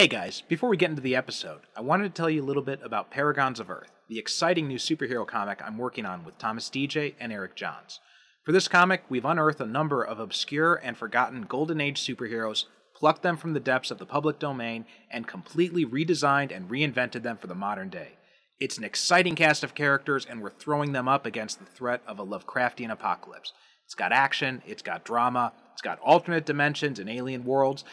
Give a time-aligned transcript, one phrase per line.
[0.00, 2.62] Hey guys, before we get into the episode, I wanted to tell you a little
[2.62, 6.70] bit about Paragons of Earth, the exciting new superhero comic I'm working on with Thomas
[6.70, 8.00] Deja and Eric Johns.
[8.42, 12.64] For this comic, we've unearthed a number of obscure and forgotten Golden Age superheroes,
[12.96, 17.36] plucked them from the depths of the public domain, and completely redesigned and reinvented them
[17.36, 18.12] for the modern day.
[18.58, 22.18] It's an exciting cast of characters, and we're throwing them up against the threat of
[22.18, 23.52] a Lovecraftian apocalypse.
[23.84, 27.84] It's got action, it's got drama, it's got alternate dimensions and alien worlds,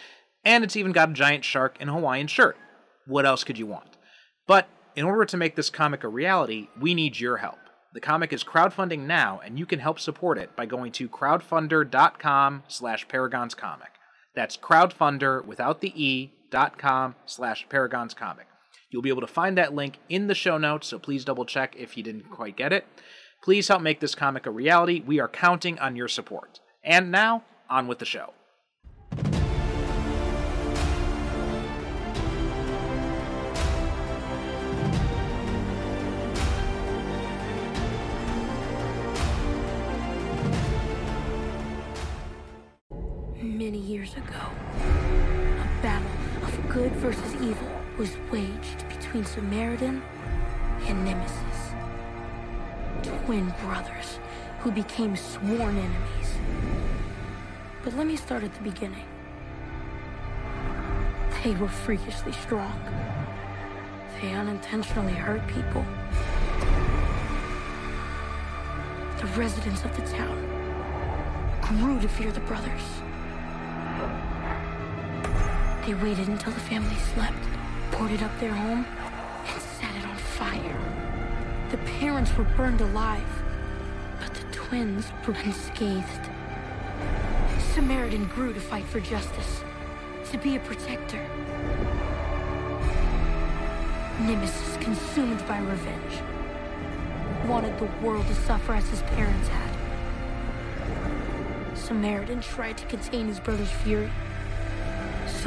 [0.44, 2.58] and it's even got a giant shark in a Hawaiian shirt.
[3.06, 3.98] What else could you want?
[4.48, 7.60] But in order to make this comic a reality, we need your help.
[7.94, 12.64] The comic is crowdfunding now, and you can help support it by going to crowdfundr.com
[12.68, 13.94] slash paragonscomic.
[14.36, 18.46] That's crowdfunder without the e dot com slash paragonscomic.
[18.90, 21.76] You'll be able to find that link in the show notes, so please double check
[21.78, 22.86] if you didn't quite get it.
[23.44, 25.02] Please help make this comic a reality.
[25.06, 26.60] We are counting on your support.
[26.84, 28.34] And now, on with the show.
[44.08, 44.40] Years ago,
[44.82, 46.08] a battle
[46.44, 50.02] of good versus evil was waged between Samaritan
[50.86, 51.74] and Nemesis.
[53.26, 54.20] Twin brothers
[54.60, 56.38] who became sworn enemies.
[57.84, 59.06] But let me start at the beginning.
[61.44, 62.80] They were freakishly strong.
[64.22, 65.86] They unintentionally hurt people.
[69.20, 70.38] The residents of the town
[71.62, 73.02] grew to fear the brothers.
[75.88, 77.40] They waited until the family slept,
[77.94, 78.86] boarded up their home,
[79.48, 80.78] and set it on fire.
[81.72, 83.24] The parents were burned alive,
[84.20, 86.30] but the twins were unscathed.
[87.74, 89.64] Samaritan grew to fight for justice,
[90.30, 91.26] to be a protector.
[94.20, 96.22] Nemesis, consumed by revenge,
[97.48, 99.74] wanted the world to suffer as his parents had.
[101.78, 104.12] Samaritan tried to contain his brother's fury.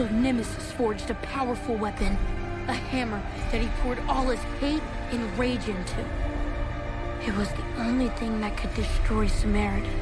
[0.00, 2.16] So Nemesis forged a powerful weapon,
[2.68, 3.22] a hammer
[3.52, 4.80] that he poured all his hate
[5.10, 6.00] and rage into.
[7.26, 9.92] It was the only thing that could destroy Samaritan.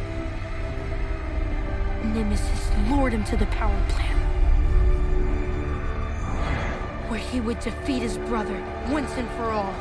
[2.14, 4.20] Nemesis lured him to the power plant,
[7.10, 9.74] where he would defeat his brother once and for all.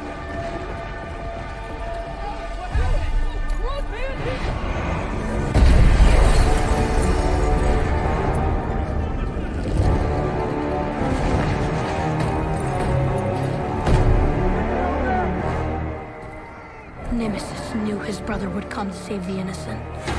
[18.28, 20.17] Brother would come to save the innocent.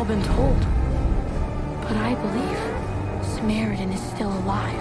[0.00, 0.58] All been told.
[1.82, 4.74] But I believe Samaritan is still alive.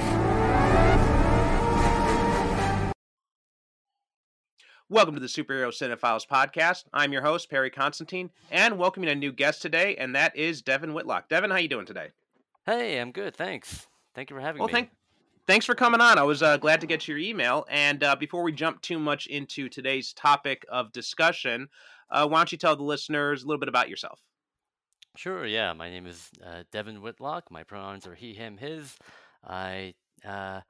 [4.88, 6.85] Welcome to the Superhero Cinephiles podcast.
[6.94, 10.94] I'm your host, Perry Constantine, and welcoming a new guest today, and that is Devin
[10.94, 11.28] Whitlock.
[11.28, 12.12] Devin, how you doing today?
[12.66, 13.36] Hey, I'm good.
[13.36, 13.88] Thanks.
[14.16, 14.74] Thank you for having Well, me.
[14.74, 14.90] thank,
[15.47, 16.18] thanks for coming on.
[16.18, 17.66] I was uh, glad to get your email.
[17.69, 21.68] And uh, before we jump too much into today's topic of discussion,
[22.09, 24.22] uh, why don't you tell the listeners a little bit about yourself?
[25.19, 25.74] Sure, yeah.
[25.74, 27.52] My name is uh, Devin Whitlock.
[27.52, 28.96] My pronouns are he, him, his.
[29.46, 29.94] I,
[30.25, 30.62] uh,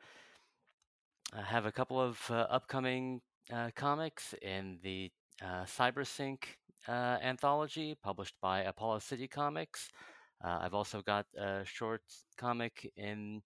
[1.31, 3.21] I have a couple of uh, upcoming
[3.53, 6.39] uh, comics in the uh, CyberSync
[6.87, 9.87] uh, anthology published by Apollo City Comics.
[10.41, 12.01] I've also got a short
[12.35, 13.43] comic in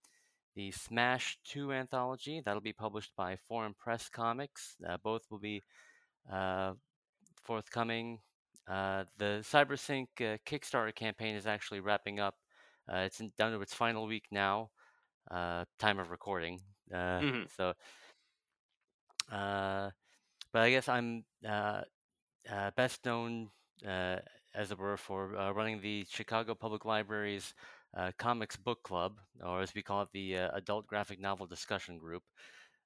[0.55, 4.77] the Smash 2 anthology that'll be published by Foreign Press Comics.
[5.03, 5.63] Both will be
[7.43, 8.19] forthcoming.
[8.67, 12.35] Uh, the CyberSync uh, Kickstarter campaign is actually wrapping up.
[12.91, 14.69] Uh, it's in, down to its final week now,
[15.31, 16.59] uh, time of recording.
[16.93, 17.47] Uh, Mhm.
[17.55, 17.73] So,
[19.31, 19.89] uh,
[20.51, 21.81] but I guess I'm uh,
[22.51, 23.49] uh, best known,
[23.87, 24.17] uh,
[24.55, 27.53] as it were, for uh, running the Chicago Public Library's
[27.97, 31.97] uh, Comics Book Club, or as we call it, the uh, Adult Graphic Novel Discussion
[31.97, 32.23] Group.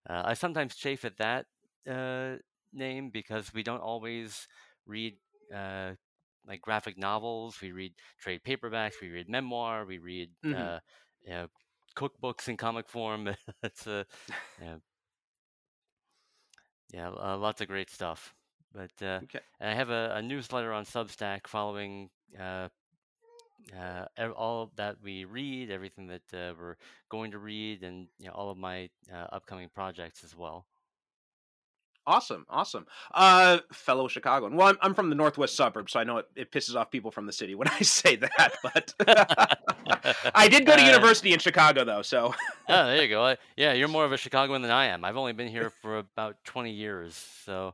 [0.09, 1.45] Uh, I sometimes chafe at that
[1.89, 2.35] uh,
[2.73, 4.47] name because we don't always
[4.85, 5.15] read
[5.53, 5.93] uh,
[6.47, 7.59] like graphic novels.
[7.61, 9.01] We read trade paperbacks.
[9.01, 9.85] We read memoir.
[9.85, 10.55] We read Mhm.
[10.55, 10.79] uh,
[11.23, 11.47] you know,
[11.95, 13.29] cookbooks in comic form.
[13.63, 14.05] it's a
[14.61, 14.75] yeah,
[16.93, 18.33] yeah, uh, lots of great stuff.
[18.73, 19.41] But uh, Okay.
[19.59, 22.09] and I have a, a newsletter on Substack following
[22.39, 22.69] uh,
[23.77, 24.05] uh,
[24.35, 26.75] all that we read, everything that uh, we're
[27.09, 30.65] going to read, and you know, all of my uh, upcoming projects as well.
[32.07, 32.87] Awesome, awesome.
[33.13, 34.55] Uh, fellow Chicagoan.
[34.55, 37.11] Well, I'm, I'm from the northwest suburbs, so I know it, it pisses off people
[37.11, 38.53] from the city when I say that.
[38.63, 38.93] But
[40.33, 42.01] I did go to Uh, university in Chicago, though.
[42.01, 42.33] So
[42.69, 43.23] Oh, there you go.
[43.25, 45.03] I, yeah, you're more of a Chicagoan than I am.
[45.03, 47.13] I've only been here for about 20 years,
[47.45, 47.73] so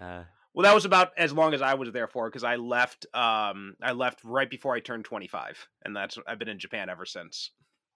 [0.00, 0.22] uh,
[0.54, 3.06] well, that was about as long as I was there for because I left.
[3.14, 7.04] Um, I left right before I turned 25, and that's I've been in Japan ever
[7.04, 7.50] since.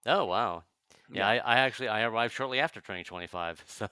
[0.06, 0.64] oh wow.
[1.12, 1.20] Yeah.
[1.20, 3.64] Yeah, I, I actually I arrived shortly after turning 25.
[3.66, 3.88] So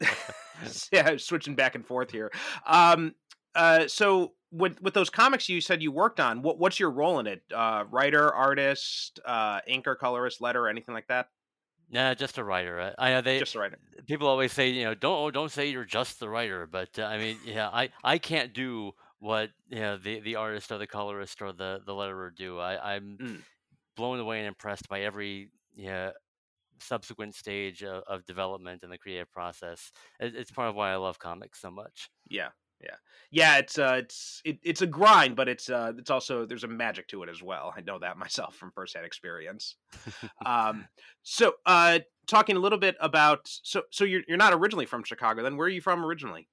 [0.92, 2.30] yeah, switching back and forth here.
[2.66, 3.14] Um,
[3.54, 7.18] uh, so with with those comics you said you worked on, what what's your role
[7.18, 7.42] in it?
[7.54, 11.28] Uh, writer, artist, uh, inker, colorist, letter, anything like that?
[11.88, 12.94] nah, just a writer.
[12.98, 13.78] I know they Just a writer.
[14.06, 17.18] people always say, you know, don't don't say you're just the writer, but uh, I
[17.18, 21.42] mean, yeah, I I can't do what you know the the artist or the colorist
[21.42, 22.58] or the the letterer do.
[22.58, 23.44] I I'm Mm.
[23.96, 26.12] blown away and impressed by every yeah
[26.80, 29.92] subsequent stage of, of development in the creative process.
[30.18, 32.10] It, it's part of why I love comics so much.
[32.28, 32.48] Yeah,
[32.82, 32.96] yeah,
[33.30, 33.58] yeah.
[33.58, 37.08] It's uh, it's it, it's a grind, but it's uh, it's also there's a magic
[37.08, 37.72] to it as well.
[37.76, 39.76] I know that myself from firsthand experience.
[40.46, 40.86] um,
[41.22, 45.42] so uh, talking a little bit about so so you're you're not originally from Chicago.
[45.42, 46.48] Then where are you from originally?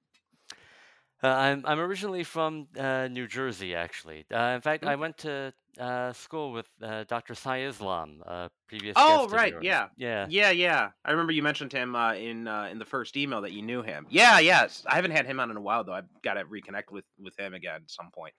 [1.22, 4.24] Uh, I'm I'm originally from uh, New Jersey, actually.
[4.32, 4.98] Uh, in fact, I Mm.
[5.00, 7.34] went to uh, school with uh, Dr.
[7.34, 9.88] Sy Islam, a previous Oh, right, yeah.
[9.96, 10.26] yeah.
[10.28, 10.90] Yeah, yeah.
[11.04, 13.82] I remember you mentioned him uh, in uh, in the first email that you knew
[13.82, 14.06] him.
[14.10, 14.84] Yeah, yes.
[14.86, 15.92] I haven't had him on in a while though.
[15.94, 18.34] I've got to reconnect with with him again at some point.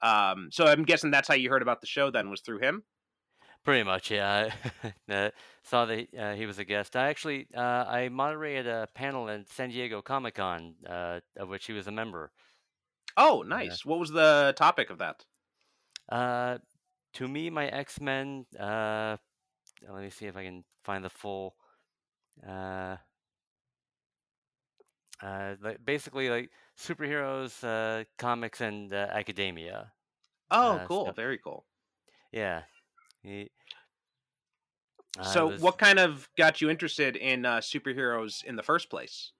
[0.00, 2.10] Um, so I'm guessing that's how you heard about the show.
[2.10, 2.82] Then was through him.
[3.64, 4.50] Pretty much, yeah.
[5.08, 5.30] I uh,
[5.62, 6.96] saw that he, uh, he was a guest.
[6.96, 11.66] I actually uh, I moderated a panel at San Diego Comic Con, uh, of which
[11.66, 12.32] he was a member.
[13.16, 13.84] Oh, nice.
[13.84, 15.24] What was the topic of that?
[16.08, 16.58] Uh,
[17.14, 18.46] to me, my X Men.
[18.58, 19.16] Uh,
[19.88, 21.56] let me see if I can find the full.
[22.46, 22.96] Uh,
[25.22, 29.92] uh, like basically like superheroes, uh, comics, and uh, academia.
[30.50, 31.04] Oh, Uh, cool.
[31.06, 31.66] so- Very cool.
[32.32, 32.64] Yeah.
[33.22, 33.50] He,
[35.20, 39.32] so, was- what kind of got you interested in uh, superheroes in the first place?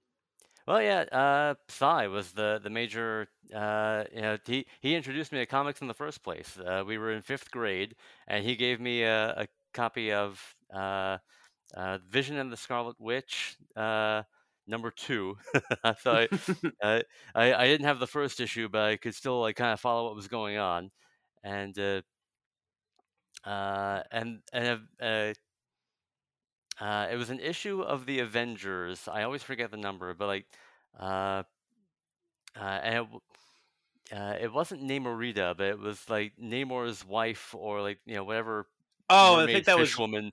[0.66, 3.28] Well, yeah, uh, Sy was the the major.
[3.52, 6.56] Uh, you know, he he introduced me to comics in the first place.
[6.58, 7.96] Uh, we were in fifth grade,
[8.28, 11.18] and he gave me a, a copy of uh,
[11.74, 14.24] uh, Vision and the Scarlet Witch, uh,
[14.66, 15.36] number two.
[16.00, 16.28] so I,
[16.82, 17.02] uh,
[17.34, 20.06] I I didn't have the first issue, but I could still like kind of follow
[20.06, 20.92] what was going on,
[21.44, 21.78] and
[23.44, 25.32] uh, uh, and and uh,
[26.82, 29.08] uh, it was an issue of the Avengers.
[29.10, 30.46] I always forget the number, but like,
[30.98, 31.42] uh,
[32.58, 37.98] uh, and it, uh, it wasn't Namorita, but it was like Namor's wife or like
[38.06, 38.66] you know whatever.
[39.10, 39.96] oh, I think that was.
[39.96, 40.32] woman.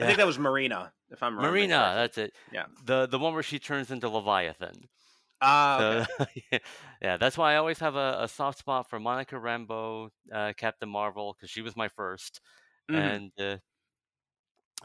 [0.00, 0.92] I think that was Marrina.
[1.10, 1.94] If I'm Marrina.
[1.94, 2.32] That's it.
[2.52, 2.66] Yeah.
[2.84, 4.88] The the one where she turns into Leviathan.
[5.40, 6.00] Ah, okay.
[6.00, 6.26] So,
[7.02, 10.88] yeah, that's why I always have a, a soft spot for Monica Rambeau, uh, Captain
[10.88, 12.40] Marvel, because she was my 1st
[12.88, 13.20] Mhm.
[13.20, 13.58] and uh,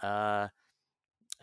[0.01, 0.47] uh,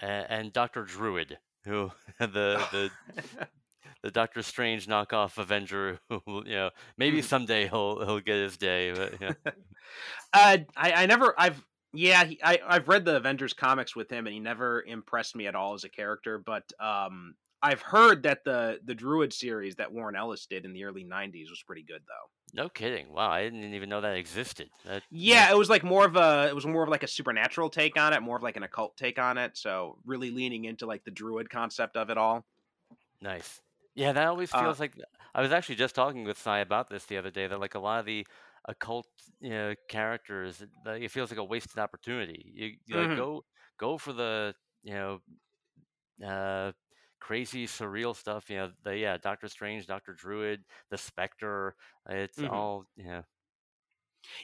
[0.01, 1.91] and Doctor Druid, who
[2.21, 2.93] the the
[4.03, 7.23] the Doctor Strange knockoff Avenger, who you know maybe Mhm.
[7.23, 8.93] someday he'll he'll get his day.
[8.93, 9.35] But, yeah.
[10.33, 14.27] Uh, I, I never, I've, yeah, he, I, I've read the Avengers comics with him,
[14.27, 16.39] and he never impressed me at all as a character.
[16.39, 20.85] But um, I've heard that the the Druid series that Warren Ellis did in the
[20.85, 22.31] early '90s was pretty good, though.
[22.55, 23.13] no kidding!
[23.13, 24.71] Wow, I didn't even know that existed.
[24.85, 27.69] That, Yeah, it was like more of a, it was more of like a supernatural
[27.69, 29.57] take on it, more of like an occult take on it.
[29.59, 32.47] So really leaning into like the Druid concept of it all.
[33.21, 33.61] Nice.
[33.95, 34.95] Yeah, that always Uh, feels like
[35.35, 37.79] I was actually just talking with Sy about this the other day that like a
[37.79, 38.27] lot of the
[38.67, 39.07] occult
[39.41, 42.53] you know characters it, it feels like a wasted opportunity.
[42.55, 42.97] You, you Mhm.
[42.97, 43.45] like go
[43.79, 45.21] go for the you know
[46.25, 46.73] uh
[47.23, 51.77] crazy surreal stuff, you know, the yeah, Doctor Strange, Doctor Druid, the Spectre,
[52.09, 52.43] it's Mhm.
[52.43, 53.23] all yeah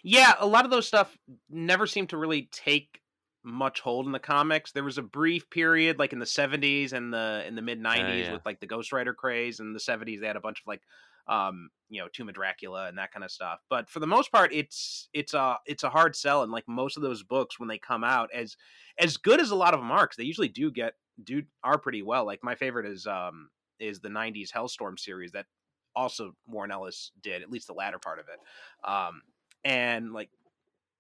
[0.03, 1.17] Yeah, a lot of those stuff
[1.49, 3.03] never seemed to really take
[3.45, 4.73] much hold in the comics.
[4.73, 8.29] There was a brief period like in the 70s and the in the mid 90s
[8.29, 8.31] yeah.
[8.31, 10.83] with like the Ghost Rider craze and the 70s they had a bunch of like
[11.29, 13.61] um you know Tomb of Dracula and that kind of stuff.
[13.71, 16.97] But for the most part it's it's a it's a hard sell and like most
[16.97, 18.57] of those books when they come out as
[18.99, 21.79] as good as a lot of them are cuz they usually do get do are
[21.79, 22.25] pretty well.
[22.25, 23.49] Like my favorite is um
[23.81, 25.47] is the 90s Hellstorm series that
[25.95, 28.89] also Warren Ellis did, at least the latter part of it.
[28.89, 29.23] Um,
[29.65, 30.31] and like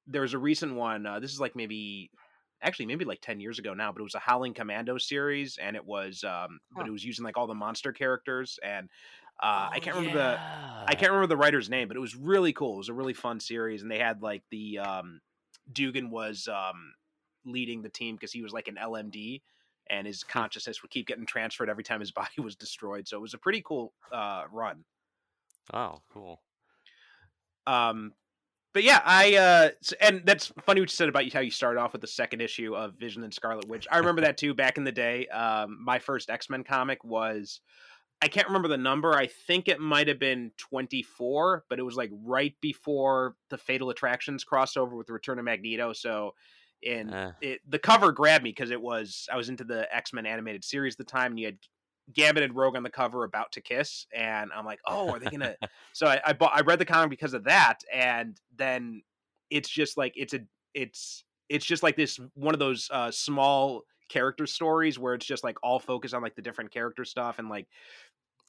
[0.06, 1.06] there was a recent one.
[1.06, 2.10] Uh, this is like maybe
[2.60, 5.76] actually maybe like 10 years ago now but it was a howling commando series and
[5.76, 6.78] it was um huh.
[6.78, 8.88] but it was using like all the monster characters and
[9.40, 10.82] uh, oh, I can't remember yeah.
[10.84, 12.74] the I can't remember the writer's name, but it was really cool.
[12.74, 15.20] It was a really fun series, and they had like the um,
[15.72, 16.92] Dugan was um,
[17.44, 19.42] leading the team because he was like an LMD,
[19.90, 23.08] and his consciousness would keep getting transferred every time his body was destroyed.
[23.08, 24.84] So it was a pretty cool uh, run.
[25.72, 26.40] Oh, cool.
[27.66, 28.12] Um,
[28.74, 29.68] but yeah, I uh,
[30.00, 32.76] and that's funny what you said about how you started off with the second issue
[32.76, 33.86] of Vision and Scarlet Witch.
[33.90, 35.26] I remember that too back in the day.
[35.28, 37.60] Um, my first X Men comic was
[38.20, 39.14] I can't remember the number.
[39.14, 43.90] I think it might have been 24, but it was like right before the Fatal
[43.90, 45.92] Attractions crossover with the Return of Magneto.
[45.92, 46.34] So,
[46.86, 47.32] and uh.
[47.40, 50.64] it, the cover grabbed me because it was I was into the X Men animated
[50.64, 51.58] series at the time, and you had
[52.12, 55.30] Gambit and Rogue on the cover about to kiss, and I'm like, oh, are they
[55.30, 55.56] gonna?
[55.92, 59.02] so I, I bought, I read the comic because of that, and then
[59.50, 60.40] it's just like it's a
[60.74, 65.44] it's it's just like this one of those uh, small character stories where it's just
[65.44, 67.66] like all focused on like the different character stuff and like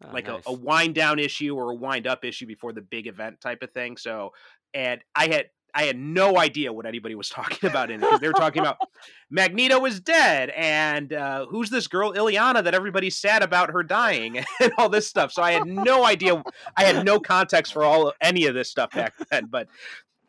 [0.05, 0.43] oh, like nice.
[0.45, 3.61] a, a wind down issue or a wind up issue before the big event type
[3.61, 3.97] of thing.
[3.97, 4.31] So
[4.73, 8.19] and I had I had no idea what anybody was talking about in it because
[8.19, 8.77] they were talking about
[9.29, 14.43] Magneto is dead and uh, who's this girl Illyana that everybody's sad about her dying
[14.59, 15.31] and all this stuff.
[15.31, 16.41] So I had no idea.
[16.75, 19.47] I had no context for all any of this stuff back then.
[19.49, 19.67] But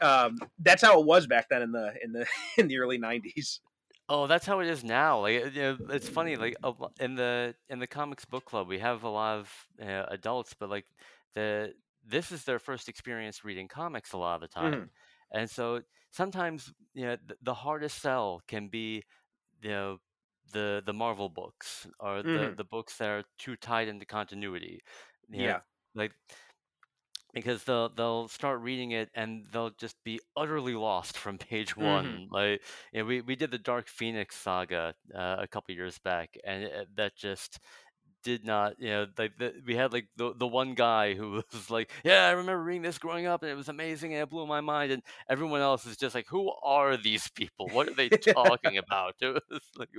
[0.00, 3.60] um, that's how it was back then in the in the in the early '90s.
[4.08, 5.20] Oh, that's how it is now.
[5.20, 6.34] Like, you know, it's funny.
[6.34, 6.56] Like
[6.98, 10.68] in the in the comics book club, we have a lot of uh, adults, but
[10.68, 10.86] like
[11.34, 11.74] the
[12.06, 14.84] this is their first experience reading comics a lot of the time, mm-hmm.
[15.32, 19.02] And so sometimes you know the, the, hardest sell can be
[19.62, 19.98] you know
[20.52, 22.36] the the Marvel books or mm-hmm.
[22.36, 24.80] the the books that are too tied into continuity.
[25.28, 25.60] You yeah, know,
[25.94, 26.12] like
[27.32, 31.84] because they'll they'll start reading it and they'll just be utterly lost from page mm-hmm.
[31.84, 32.04] one.
[32.04, 32.34] Mm-hmm.
[32.34, 36.36] Like you know, we we did the Dark Phoenix saga uh, a couple years back,
[36.44, 37.60] and it, that just
[38.22, 41.70] did not you know like the, we had like the the one guy who was
[41.70, 44.46] like yeah i remember reading this growing up and it was amazing and it blew
[44.46, 48.08] my mind and everyone else is just like who are these people what are they
[48.08, 49.90] talking about it was like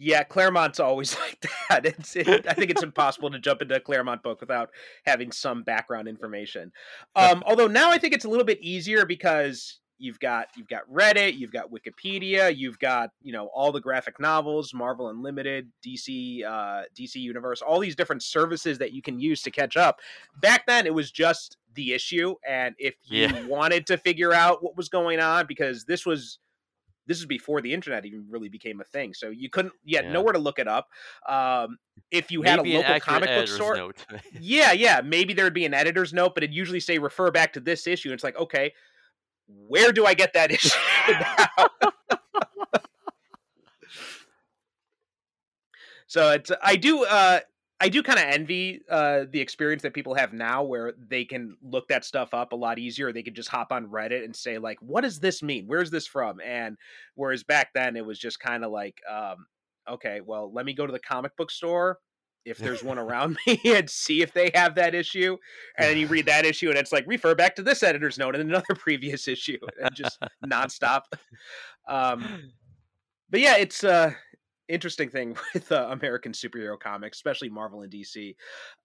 [0.00, 1.84] yeah, Claremont's always like that.
[1.84, 4.70] It's, it, I think it's impossible to jump into a Claremont book without
[5.04, 6.70] having some background information.
[7.16, 10.82] Um, although now I think it's a little bit easier because you've got you've got
[10.90, 16.44] Reddit, you've got Wikipedia, you've got you know all the graphic novels, Marvel Unlimited, DC
[16.44, 20.00] uh, DC Universe, all these different services that you can use to catch up.
[20.40, 23.46] Back then, it was just the issue, and if you yeah.
[23.46, 26.38] wanted to figure out what was going on, because this was
[27.08, 29.14] this is before the internet even really became a thing.
[29.14, 30.12] So you couldn't, you had yeah.
[30.12, 30.88] nowhere to look it up.
[31.26, 31.78] Um,
[32.10, 33.92] if you had a local comic book store,
[34.40, 37.54] yeah, yeah, maybe there would be an editor's note, but it'd usually say refer back
[37.54, 38.10] to this issue.
[38.10, 38.72] And it's like, okay,
[39.48, 40.76] where do I get that issue
[41.08, 41.68] now?
[46.06, 47.40] so it's I do uh
[47.80, 51.56] I do kind of envy uh, the experience that people have now, where they can
[51.62, 53.12] look that stuff up a lot easier.
[53.12, 55.66] They could just hop on Reddit and say like, "What does this mean?
[55.68, 56.76] Where's this from?" And
[57.14, 59.46] whereas back then it was just kind of like, um,
[59.88, 61.98] "Okay, well, let me go to the comic book store
[62.44, 65.36] if there's one around me and see if they have that issue."
[65.76, 68.34] And then you read that issue, and it's like refer back to this editor's note
[68.34, 71.02] and another previous issue, and just nonstop.
[71.86, 72.52] Um,
[73.30, 74.12] but yeah, it's uh,
[74.68, 78.36] interesting thing with uh, American superhero comics, especially Marvel and DC.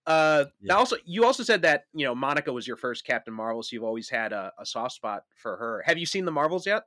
[0.08, 0.74] Uh, yeah.
[0.74, 3.84] Also, you also said that you know Monica was your first Captain Marvel, so you've
[3.84, 5.84] always had a, a soft spot for her.
[5.86, 6.84] Have you seen the Marvels yet?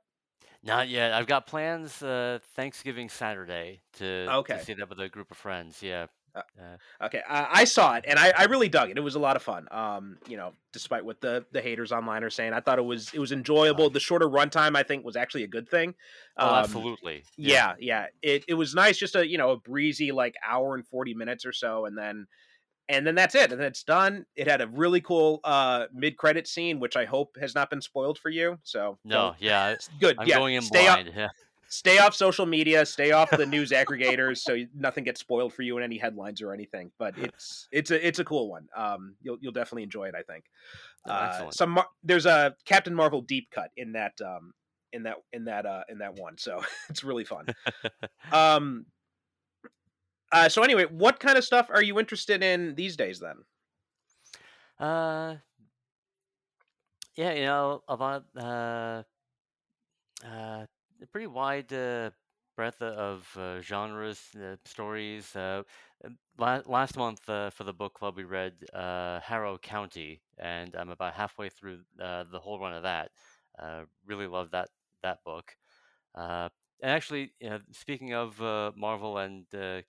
[0.63, 1.13] Not yet.
[1.13, 4.57] I've got plans uh, Thanksgiving Saturday to, okay.
[4.57, 5.81] to see that with a group of friends.
[5.81, 6.07] Yeah,
[6.37, 8.97] uh, okay, I, I, saw it and I, I, really dug it.
[8.97, 9.67] It was a lot of fun.
[9.71, 13.11] Um, you know, despite what the the haters online are saying, I thought it was
[13.13, 13.89] it was enjoyable.
[13.89, 15.95] The shorter runtime, I think, was actually a good thing.
[16.37, 17.23] Oh, um, oh, absolutely.
[17.37, 18.07] Yeah, yeah.
[18.23, 18.33] yeah.
[18.33, 21.45] It it was nice, just a you know a breezy like hour and forty minutes
[21.45, 22.27] or so, and then
[22.89, 26.47] and then that's it and then it's done it had a really cool uh mid-credit
[26.47, 30.25] scene which i hope has not been spoiled for you so no yeah good I'm
[30.27, 31.11] yeah going in stay blind.
[31.13, 31.27] Yeah
[31.69, 35.77] stay off social media, stay off the news aggregators, so nothing gets spoiled for you
[35.77, 36.91] in any headlines or anything.
[36.97, 38.67] But it's it's a it's a cool one.
[38.75, 40.15] Um, you'll you'll definitely enjoy it.
[40.15, 40.45] I think.
[41.07, 44.53] Oh, uh, some Mar- there's a Captain Marvel deep cut in that um
[44.93, 47.45] in that in that uh in that one, so it's really fun.
[48.31, 48.85] um.
[50.29, 53.37] Uh, so anyway, what kind of stuff are you interested in these days then?
[54.77, 55.37] Uh,
[57.15, 59.03] yeah, you know, about uh,
[60.25, 60.65] uh,
[61.01, 62.11] a pretty wide uh,
[62.55, 65.35] breadth of uh, genres, uh, stories.
[65.35, 65.63] Uh,
[66.37, 70.89] la- last month uh, for the book club, we read uh, Harrow County, and I'm
[70.89, 73.11] about halfway through uh, the whole run of that.
[73.61, 74.69] Uh, really love that
[75.03, 75.53] that book.
[76.15, 76.49] Uh,
[76.81, 79.81] and actually, you know, speaking of uh, Marvel and uh,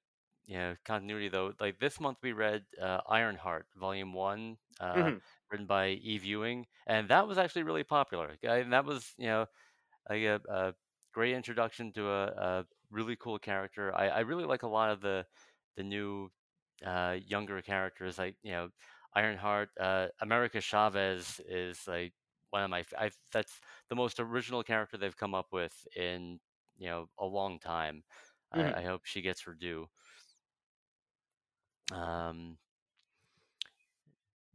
[0.46, 5.20] you know continuity, though, like this month we read uh, Ironheart Volume One, uh, Mhm.
[5.50, 8.36] written by Eve Ewing, and that was actually really popular.
[8.42, 9.46] And that was you know
[10.10, 10.74] a, a, a
[11.12, 13.94] great introduction to a, a really cool character.
[13.94, 15.26] I, I really like a lot of the
[15.76, 16.30] the new
[16.84, 18.70] uh, younger characters, like you know
[19.14, 19.70] Ironheart.
[19.78, 22.14] Uh, America Chavez is like
[22.50, 22.84] one of my.
[22.98, 26.40] I, that's the most original character they've come up with in
[26.78, 28.04] you know a long time.
[28.54, 28.74] Mhm.
[28.74, 29.88] I, I hope she gets her due.
[31.92, 32.58] Um,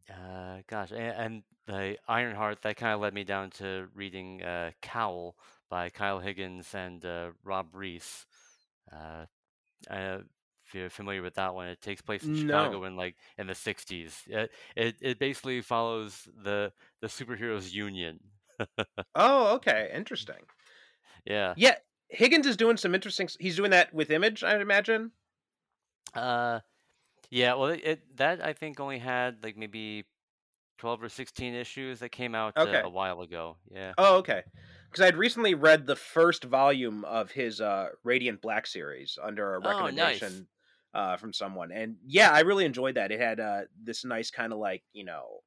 [0.09, 4.71] uh, gosh, and, and the Ironheart that kind of led me down to reading uh,
[4.81, 5.35] Cowl
[5.73, 8.27] by Kyle Higgins and uh, Rod Reis.
[8.91, 9.25] Uh,
[9.89, 10.19] uh,
[10.65, 12.85] if you're familiar with that one, it takes place in Chicago No.
[12.85, 14.23] in like in the '60s.
[14.27, 18.19] It it, it basically follows the the superheroes union.
[19.15, 19.89] Oh, okay.
[19.93, 20.45] Interesting.
[21.25, 21.55] Yeah.
[21.55, 21.77] Yeah,
[22.09, 23.27] Higgins is doing some interesting.
[23.39, 25.11] He's doing that with Image, I'd imagine.
[26.13, 26.59] Uh,
[27.31, 27.55] yeah.
[27.55, 30.05] Well, it, it that I think only had like maybe
[30.77, 33.57] 12 or 16 issues that came out uh, a while ago.
[33.71, 33.95] Yeah.
[33.97, 34.43] Oh, okay.
[34.93, 39.59] Because I'd recently read the first volume of his uh, Radiant Black series under a
[39.63, 40.19] Oh, nice.
[40.19, 40.47] recommendation
[40.93, 43.11] uh, from someone, and yeah, I really enjoyed that.
[43.11, 45.39] It had uh, this nice kind of like you know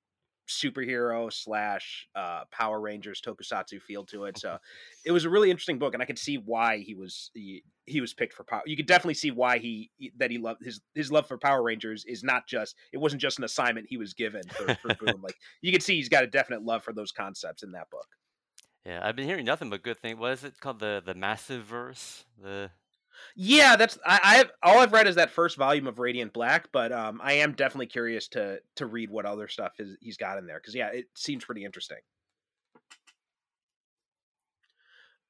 [0.48, 4.36] superhero slash uh, Power Rangers tokusatsu feel to it.
[4.36, 4.58] So
[5.04, 8.00] it was a really interesting book, and I could see why he was he, he
[8.00, 8.62] was picked for Power.
[8.66, 12.04] You could definitely see why he that he loved his his love for Power Rangers
[12.04, 15.22] is not just it wasn't just an assignment he was given for, for Boom.
[15.22, 18.08] Like you could see he's got a definite love for those concepts in that book.
[18.86, 20.16] Yeah, I've been hearing nothing but good things.
[20.16, 20.78] What is it called?
[20.78, 22.24] The the Massive Verse?
[22.40, 22.70] The
[23.34, 26.92] Yeah, that's I, I've all I've read is that first volume of Radiant Black, but
[26.92, 30.46] um, I am definitely curious to to read what other stuff is he's got in
[30.46, 31.98] there because yeah, it seems pretty interesting.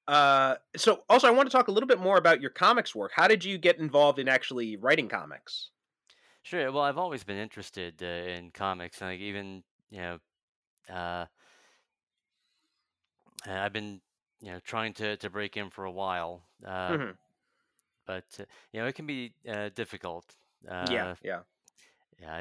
[0.07, 3.13] Uh, so also I want to talk a little bit more about your comics work.
[3.15, 5.71] How did you get involved in actually writing comics?
[6.43, 6.71] Sure.
[6.71, 10.19] Well, I've always been interested uh, in comics, and like even you know,
[10.89, 11.26] uh,
[13.47, 14.01] uh, I've been
[14.41, 17.17] you know trying to to break in for a while, uh, hmm
[18.07, 20.37] but uh, you know it can be uh, difficult.
[20.81, 21.43] Yeah, Uh, yeah.
[22.21, 22.35] yeah,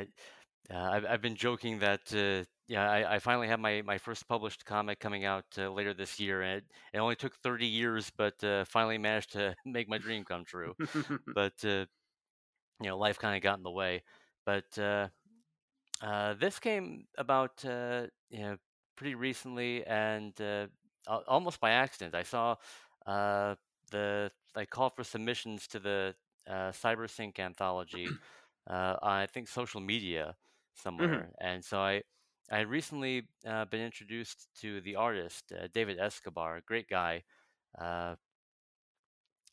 [0.72, 4.28] I, I've I've been joking that uh, yeah I, I finally have my my first
[4.28, 8.12] published comic coming out uh, later this year, and it, it only took 30 years,
[8.18, 10.76] but uh, finally managed to make my dream come true.
[11.36, 11.86] But uh,
[12.82, 14.04] you know, life kind of got in the way.
[14.46, 15.10] But uh,
[16.02, 18.58] uh, this came about, uh, you know,
[18.98, 20.34] pretty recently, and
[21.08, 22.16] uh, almost by accident.
[22.16, 22.56] I saw
[23.06, 23.56] uh,
[23.92, 26.16] the I call for submissions to the
[26.48, 28.16] uh, CyberSync anthology
[28.70, 30.36] uh, on I think social media
[31.00, 32.04] hmm somewhere, and so I.
[32.52, 37.24] I had recently uh, been introduced to the artist uh, David Escobar, a great guy,
[37.80, 38.16] uh,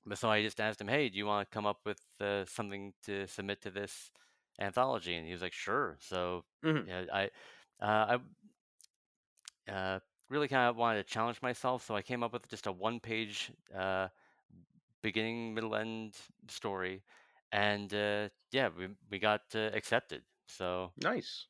[0.06, 2.44] but so I just asked him, "Hey, do you want to come up with uh,
[2.46, 4.10] something to submit to this
[4.60, 7.24] anthology?" And he was like, "Sure." So hmm yeah, I
[7.80, 8.18] uh,
[9.68, 9.98] I uh,
[10.32, 13.52] really kind of wanted to challenge myself, so I came up with just a one-page
[13.74, 14.08] uh,
[15.02, 16.16] beginning, middle, end
[16.48, 17.04] story,
[17.52, 20.24] and uh, yeah, we we got uh, accepted.
[20.48, 21.48] So Nice,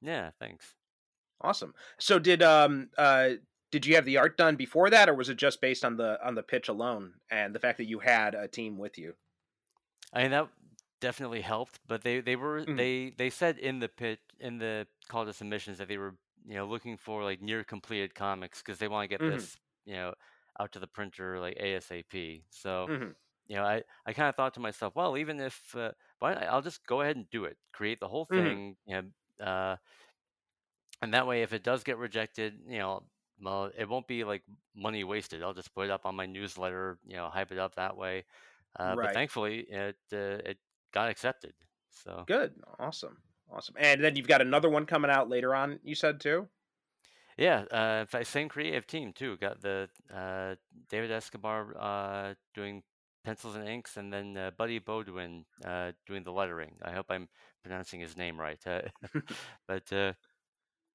[0.00, 0.76] yeah, thanks.
[1.40, 1.74] awesome.
[1.98, 3.30] So did um uh
[3.70, 6.24] did you have the art done before that, or was it just based on the
[6.24, 9.14] on the pitch alone and the fact that you had a team with you?
[10.12, 10.50] I mean that
[11.00, 12.74] definitely helped, but they they were Mhm.
[12.76, 16.54] they they said in the pit in the call to submissions that they were you
[16.54, 19.94] know looking for like near completed comics because they want to get hmm this you
[19.94, 20.14] know
[20.60, 22.44] out to the printer like ASAP.
[22.50, 23.14] So hmm
[23.46, 26.62] you know I I kind of thought to myself, well, even if uh, why I'll
[26.62, 29.02] just go ahead and do it, create the whole hmm thing, you
[29.40, 29.76] know, uh,
[31.02, 33.08] and that way if it does get rejected, you know.
[33.40, 34.44] Well, it won't be like
[34.76, 35.42] money wasted.
[35.42, 38.26] I'll just put it up on my newsletter, you know, hype it up that way.
[38.78, 40.58] Uh, but thankfully, it uh, it
[40.92, 41.54] got accepted.
[41.90, 42.62] So Good.
[42.78, 43.22] Awesome.
[43.54, 43.76] Awesome.
[43.78, 46.48] And then you've got another one coming out later on, you said too?
[47.36, 49.36] yeah, uh, in fact, same creative team too.
[49.38, 50.54] Got the uh,
[50.88, 52.82] David Escobar uh, doing
[53.24, 56.76] pencils and inks, and then uh, Buddy Bodwin uh, doing the lettering.
[56.82, 57.28] I hope I'm
[57.62, 58.64] pronouncing his name right.
[58.66, 58.82] Uh,
[59.68, 60.12] but uh,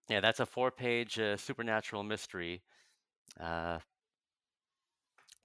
[0.10, 2.64] yeah, that's a four-page uh, supernatural mystery.
[3.40, 3.80] Uh,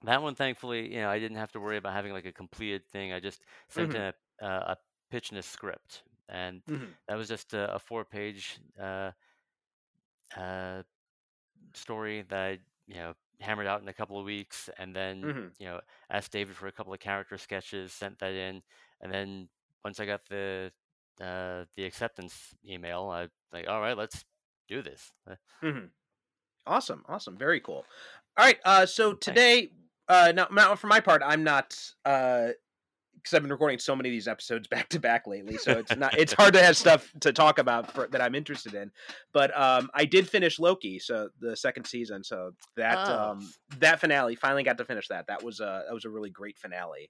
[0.03, 2.85] that one, thankfully, you know, I didn't have to worry about having like a completed
[2.87, 3.11] thing.
[3.11, 4.77] I just sent hmm in a, a, a
[5.09, 9.11] pitch and a script, and hmm that was just a, a four-page uh,
[10.35, 10.83] uh,
[11.73, 15.55] story that I you know hammered out in a couple of weeks, and then Mhm.
[15.59, 18.63] you know asked David for a couple of character sketches, sent that in,
[19.01, 19.49] and then
[19.85, 20.73] once I got the
[21.21, 24.25] uh, the acceptance email, I like all right, let's
[24.67, 25.13] do this.
[25.27, 25.91] Uh, Mhm.
[26.67, 27.87] Awesome, awesome, very cool.
[28.37, 29.71] All right, uh, so today,
[30.07, 32.51] uh, now, now for my part, I'm not uh,
[33.25, 35.95] because I've been recording so many of these episodes back to back lately, so it's
[35.95, 38.91] not it's hard to have stuff to talk about for, that I'm interested in.
[39.33, 43.31] But um, I did finish Loki, so the second season, so that Oh.
[43.31, 45.25] um, that finale finally got to finish that.
[45.27, 47.09] That was a that was a really great finale.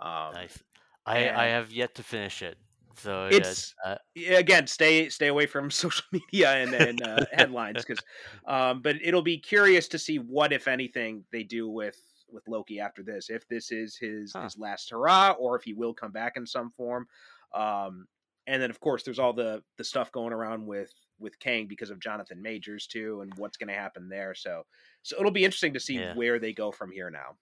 [0.00, 0.58] Um, nice.
[1.06, 2.58] I I have yet to finish it,
[2.96, 3.74] so It's-
[4.14, 8.04] yeah, uh, again stay stay away from social media and, and uh, headlines because
[8.46, 11.96] um but it'll be curious to see what if anything they do with
[12.30, 14.40] with loki after this if this is his Huh.
[14.40, 17.06] his last hurrah or if he will come back in some form
[17.54, 18.06] um
[18.46, 21.90] and then of course there's all the the stuff going around with with kang because
[21.90, 24.64] of jonathan majors too and what's going to happen there so
[25.02, 26.14] so it'll be interesting to see Yeah.
[26.14, 27.36] where they go from here now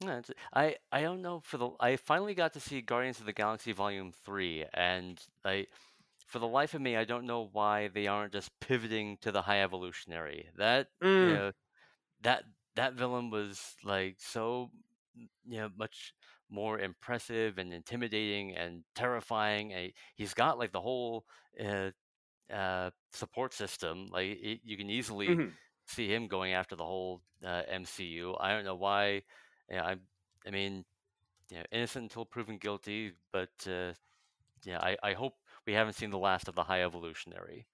[0.00, 3.26] No, it's, I I don't know for the I finally got to see Guardians of
[3.26, 5.68] the Galaxy Volume Three, and I
[6.26, 9.42] for the life of me I don't know why they aren't just pivoting to the
[9.42, 10.50] High Evolutionary.
[10.56, 11.36] That you Mm.
[11.36, 11.52] know
[12.22, 12.44] that
[12.76, 14.70] that villain was like so
[15.14, 16.14] you know much
[16.48, 19.72] more impressive and intimidating and terrifying.
[19.72, 21.26] And he- he's got like the whole
[21.60, 21.90] uh,
[22.50, 24.08] uh, support system.
[24.08, 25.56] Like it, you can easily Mhm.
[25.86, 28.36] see him going after the whole uh, MCU.
[28.38, 29.24] I don't know why.
[29.70, 29.96] Yeah, I,
[30.46, 30.84] I mean,
[31.50, 33.14] you know, innocent until proven guilty.
[33.32, 33.94] But uh,
[34.64, 35.34] yeah, I, I hope
[35.66, 37.68] we haven't seen the last of the High Evolutionary.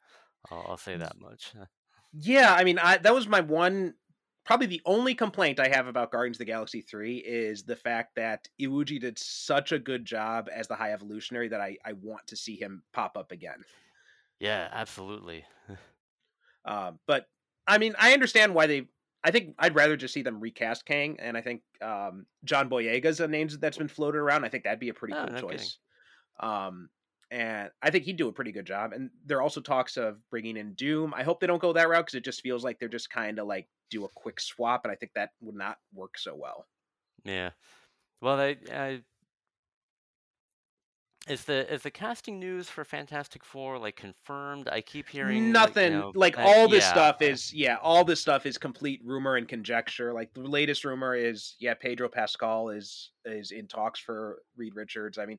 [0.51, 1.55] I'll, I'll say that much.
[2.13, 3.95] Yeah, I mean, I that was my one,
[4.45, 8.15] probably the only complaint I have about Guardians of the Galaxy three is the fact
[8.17, 12.27] that Iwuji did such a good job as the High Evolutionary that I I want
[12.29, 13.65] to see him pop up again.
[14.41, 15.45] Yeah, absolutely.
[16.65, 17.27] Uh, but
[17.67, 18.87] I mean, I understand why they.
[19.25, 23.19] I think I'd rather just see them recast Kang, and I think um, John Boyega's
[23.19, 24.45] a name that's been floated around.
[24.45, 25.79] I think that'd be a pretty Oh, cool no choice.
[26.39, 26.89] Um,
[27.33, 28.93] and I think he'd do a pretty good job.
[28.93, 31.15] And there are also talks of bringing in Doom.
[31.17, 33.39] I hope they don't go that route because it just feels like they're just kind
[33.39, 36.67] of like do a quick swap, and I think that would not work so well.
[37.25, 37.51] Yeah.
[38.21, 38.59] Well, they.
[38.71, 39.01] I,
[41.29, 44.69] is the is the casting news for Fantastic Four like confirmed?
[44.71, 48.05] I keep hearing like, you Nothing know, like all this yeah, stuff is yeah, all
[48.05, 50.13] this stuff is complete rumor and conjecture.
[50.13, 55.17] Like the latest rumor is yeah, Pedro Pascal is is in talks for Reed Richards.
[55.17, 55.39] I mean,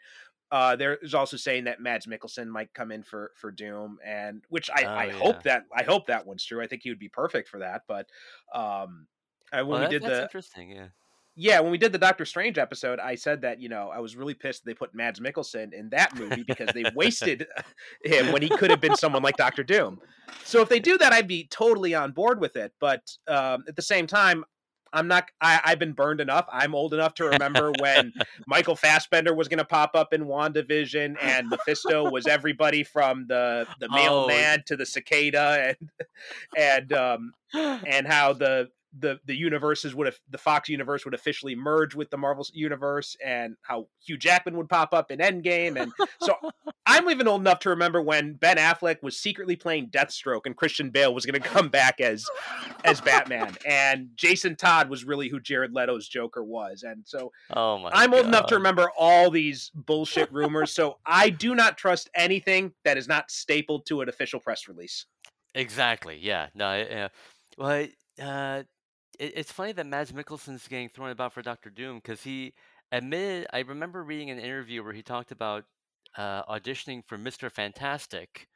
[0.53, 4.45] uh there is also saying that Mads Mikkelsen might come in for for Doom and
[4.49, 5.13] which I Oh, I yeah.
[5.19, 6.61] hope that I hope that one's true.
[6.61, 8.09] I think he would be perfect for that, but
[8.53, 9.07] um
[9.51, 10.69] I, when Well, we did that's the interesting.
[10.69, 10.89] Yeah.
[11.35, 14.15] yeah, when we did the Doctor Strange episode, I said that you know I was
[14.15, 17.47] really pissed they put Mads Mikkelsen in that movie because they wasted
[18.03, 19.99] him when he could have been someone like Doctor Doom.
[20.43, 22.73] So if they do that, I'd be totally on board with it.
[22.79, 24.43] But um, at the same time,
[24.93, 25.29] I'm not.
[25.41, 26.45] I, I've been burned enough.
[26.51, 28.13] I'm old enough to remember when
[28.47, 33.67] Michael Fassbender was going to pop up in WandaVision, and Mephisto was everybody from the
[33.79, 35.89] the Oh, mailman to the cicada, and
[36.55, 41.55] and um, and how the the the universes would have the Fox universe would officially
[41.55, 45.91] merge with the Marvel universe, and how Hugh Jackman would pop up in Endgame, and
[46.21, 46.35] so
[46.85, 50.89] I'm even old enough to remember when Ben Affleck was secretly playing Deathstroke, and Christian
[50.89, 52.25] Bale was going to come back as
[52.85, 57.79] as Batman, and Jason Todd was really who Jared Leto's Joker was, and so oh
[57.79, 57.89] my.
[57.93, 62.73] I'm old enough to remember all these bullshit rumors, so I do not trust anything
[62.85, 65.05] that is not stapled to an official press release.
[65.55, 66.17] Exactly.
[66.21, 66.47] Yeah.
[66.53, 66.65] No.
[66.67, 67.07] I- Yeah.
[67.57, 68.63] Well, I- uh,
[69.19, 72.53] it, it's funny that Mads Mikkelsen's getting thrown about for Doctor Doom because he
[72.91, 73.47] admitted.
[73.53, 75.65] I remember reading an interview where he talked about
[76.17, 78.47] uh, auditioning for Mister Fantastic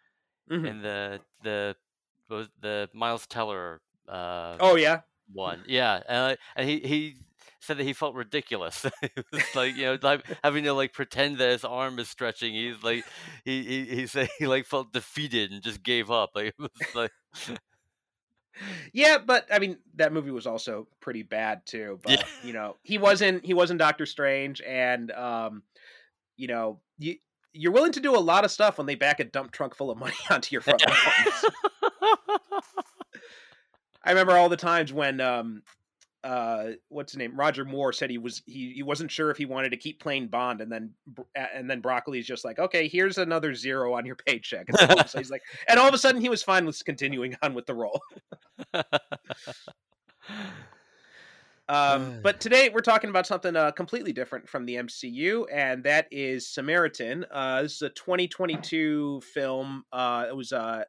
[0.50, 0.68] Mhm.
[0.68, 1.76] in the the
[2.62, 5.64] the Miles Teller uh, Oh yeah, one.
[5.68, 7.16] Yeah, and, I- and he he
[7.62, 8.86] said that he felt ridiculous.
[9.56, 12.54] like you know, like having to like pretend that his arm is stretching.
[12.54, 13.06] He's like
[13.46, 16.32] he he, he said he like felt defeated and just gave up.
[16.36, 17.12] Like it was like
[18.94, 22.00] yeah, but I mean that movie was also pretty bad too.
[22.04, 22.24] But Yeah.
[22.44, 25.64] you know, he wasn't he wasn't Doctor Strange, and um,
[26.36, 27.16] you know, you
[27.54, 29.90] you're willing to do a lot of stuff when they back a dump trunk full
[29.90, 31.46] of money onto your front lawns.
[34.04, 35.64] I remember all the times when um
[36.28, 37.40] uh what's his name?
[37.40, 40.28] Roger Moore said he was he, he wasn't sure if he wanted to keep playing
[40.28, 40.92] Bond and then
[41.34, 44.68] and then Broccoli's just like okay here's another zero on your paycheck.
[44.68, 46.66] And, all of a sudden he's like and all of a sudden he was fine
[46.66, 48.02] with continuing on with the role.
[51.70, 56.08] Um but today we're talking about something uh, completely different from the MCU and that
[56.12, 57.26] is Samaritan.
[57.30, 59.84] Uh this is a 2022 film.
[59.92, 60.86] Uh it was uh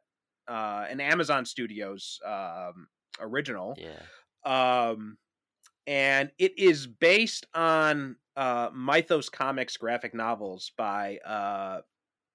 [0.47, 2.87] uh an Amazon Studios um
[3.19, 3.77] original.
[3.77, 3.99] Yeah.
[4.45, 5.17] Um,
[5.87, 11.81] and it is based on uh, Mythos Comics graphic novels by uh,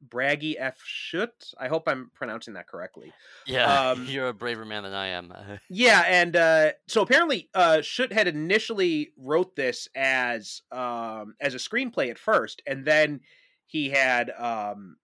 [0.02, 0.78] Bragi F.
[0.86, 1.54] Schutt.
[1.58, 3.12] I hope I'm pronouncing that correctly.
[3.46, 5.32] Yeah, Um, you're a braver man than I am.
[5.70, 11.58] Yeah, and uh, so apparently, uh, Schutt had initially wrote this as um, as a
[11.58, 13.20] screenplay at first, and then
[13.66, 14.96] he had, um,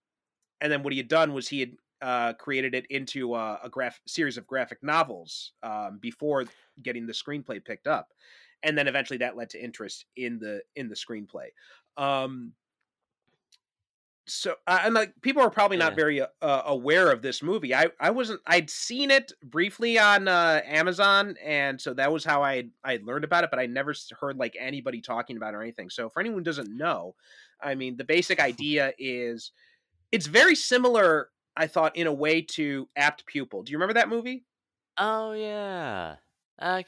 [0.61, 1.72] and then what he had done was he had
[2.03, 6.47] uh, created it into a, a graph series of graphic novels um, before
[6.83, 8.13] getting the screenplay picked up,
[8.63, 11.49] and then eventually that led to interest in the in the screenplay.
[11.97, 12.55] Um,
[14.27, 15.97] so uh, and like people are probably not Yeah.
[15.97, 17.75] very uh, aware of this movie.
[17.75, 18.41] I I wasn't.
[18.47, 23.25] I'd seen it briefly on uh, Amazon, and so that was how I I learned
[23.25, 23.51] about it.
[23.51, 25.91] But I never heard like anybody talking about it or anything.
[25.91, 27.17] So for anyone who doesn't know,
[27.61, 29.51] I mean, the basic idea is
[30.13, 31.31] it's very similar.
[31.57, 33.63] I thought in a way to Apt Pupil.
[33.63, 34.45] Do you remember that movie?
[34.99, 36.17] oh yeah,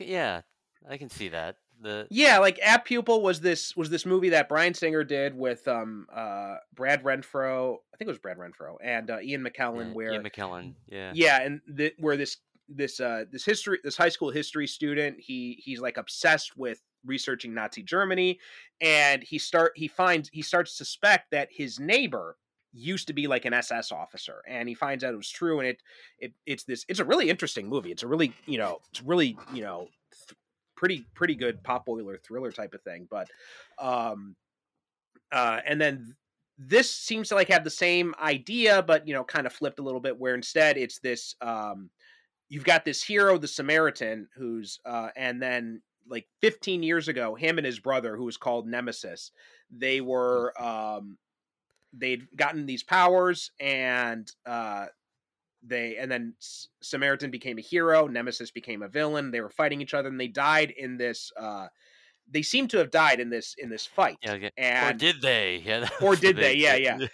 [0.00, 0.42] yeah,
[0.88, 1.56] I can see that.
[1.80, 5.66] The Yeah, like Apt Pupil was this was this movie that Bryan Singer did with
[5.66, 7.76] um uh Brad Renfro.
[7.92, 9.88] I think it was Brad Renfro and uh, Ian McKellen.
[9.88, 10.74] yeah, where Ian McKellen.
[10.86, 11.12] Yeah.
[11.14, 12.36] yeah and the, where this
[12.68, 17.52] this uh this history this high school history student he he's like obsessed with researching
[17.52, 18.38] nazi germany
[18.80, 22.36] and he start he finds he starts to suspect that his neighbor
[22.72, 25.68] used to be like an ss officer and he finds out it was true and
[25.68, 25.82] it
[26.18, 27.92] it it's this it's a really interesting movie.
[27.92, 29.88] It's a really you know it's really you know
[30.26, 30.38] th-
[30.76, 33.28] pretty pretty good pop boiler thriller type of thing but
[33.78, 34.34] um
[35.30, 36.14] uh and then
[36.58, 39.82] this seems to like have the same idea but you know kind of flipped a
[39.82, 41.90] little bit where instead it's this um
[42.48, 47.58] you've got this hero the samaritan who's uh and then like 15 years ago him
[47.58, 49.30] and his brother who was called nemesis
[49.70, 51.16] they were um
[51.92, 54.86] they'd gotten these powers and uh
[55.64, 56.34] they and then
[56.80, 60.28] samaritan became a hero nemesis became a villain they were fighting each other and they
[60.28, 61.66] died in this uh
[62.30, 64.32] they seem to have died in this in this fight Yeah.
[64.32, 64.50] okay.
[64.88, 65.62] Or did they?
[65.64, 65.88] Yeah.
[66.00, 66.54] or did they?
[66.54, 67.08] big Yeah, thing.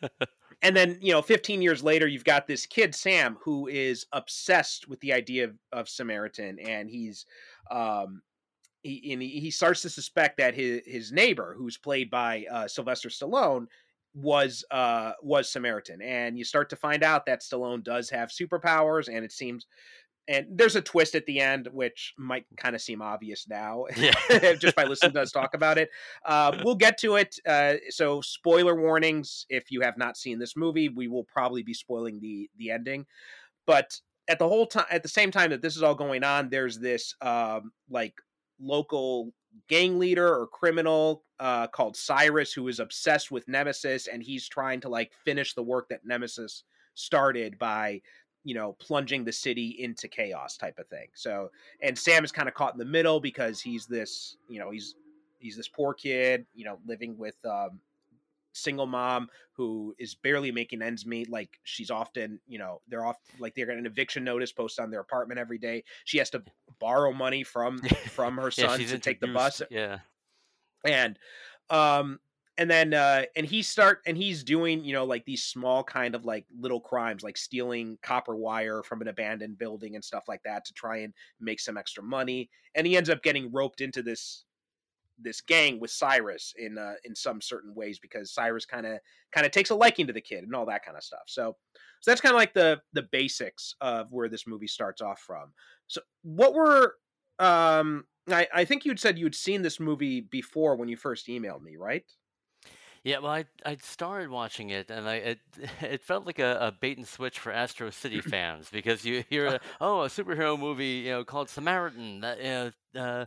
[0.62, 4.88] and then you know 15 years later you've got this kid sam who is obsessed
[4.88, 7.26] with the idea of, of samaritan and he's
[7.70, 8.22] um
[8.82, 12.66] he, and he, he starts to suspect that his his neighbor who's played by uh,
[12.68, 13.66] sylvester stallone
[14.14, 19.08] was uh was samaritan and you start to find out that stallone does have superpowers
[19.08, 19.66] and it seems
[20.28, 24.12] and there's a twist at the end which might kind of seem obvious now yeah.
[24.58, 25.90] just by listening to us talk about it.
[26.24, 27.38] Uh, we'll get to it.
[27.46, 30.88] Uh, so, spoiler warnings if you have not seen this movie.
[30.88, 33.06] We will probably be spoiling the the ending.
[33.66, 33.98] But
[34.28, 36.78] at the whole time, at the same time that this is all going on, there's
[36.78, 38.14] this um, like
[38.60, 39.32] local
[39.68, 44.80] gang leader or criminal uh, called Cyrus who is obsessed with Nemesis, and he's trying
[44.82, 46.62] to like finish the work that Nemesis
[46.94, 48.00] started by
[48.44, 51.08] you know plunging the city into chaos type of thing.
[51.14, 51.50] So
[51.82, 54.94] and sam is kind of caught in the middle because he's this you know he's
[55.40, 57.80] he's this poor kid you know living with um
[58.52, 61.28] single mom who is barely making ends meet.
[61.28, 64.92] Like she's often you know they're off like they're getting an eviction notice posted on
[64.92, 65.82] their apartment every day.
[66.04, 66.44] She has to
[66.78, 69.60] borrow money from from her Yeah, son she's to take the bus.
[69.70, 69.98] Yeah.
[70.84, 71.18] And
[71.70, 72.18] um
[72.58, 76.14] and then uh and he start and he's doing you know like these small kind
[76.14, 80.42] of like little crimes like stealing copper wire from an abandoned building and stuff like
[80.44, 84.02] that to try and make some extra money and he ends up getting roped into
[84.02, 84.44] this
[85.18, 88.98] this gang with Cyrus in uh, in some certain ways because Cyrus kind of
[89.32, 91.22] kind of takes a liking to the kid and all that kind of stuff.
[91.26, 91.56] So
[92.00, 95.52] so that's kind of like the the basics of where this movie starts off from.
[95.86, 96.96] So what were
[97.38, 101.62] um I, I think you'd said you'd seen this movie before when you first emailed
[101.62, 102.04] me, right?
[103.04, 105.40] Yeah, well, I I started watching it, and I it
[105.80, 109.46] it felt like a, a bait and switch for Astro City fans because you hear
[109.46, 113.26] a, oh a superhero movie you know called Samaritan that you know, uh,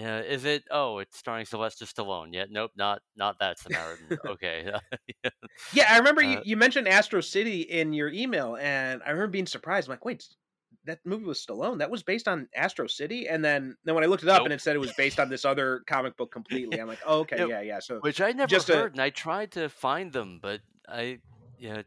[0.00, 4.72] uh, is it oh it's starring Sylvester Stallone yeah nope not not that Samaritan okay
[5.72, 9.28] Yeah, I remember you, Uh, you mentioned Astro City in your email, and I remember
[9.28, 9.88] being surprised.
[9.88, 10.28] I'm like, wait,
[10.84, 11.78] that movie was Stallone.
[11.78, 14.46] That was based on Astro City, and then then when I looked it up Nope.
[14.46, 17.20] and it said it was based on this other comic book completely, I'm like, oh,
[17.20, 17.78] okay, Yeah, yeah, yeah.
[17.80, 21.18] So which I never Just a- heard, and I tried to find them, but I
[21.58, 21.82] yeah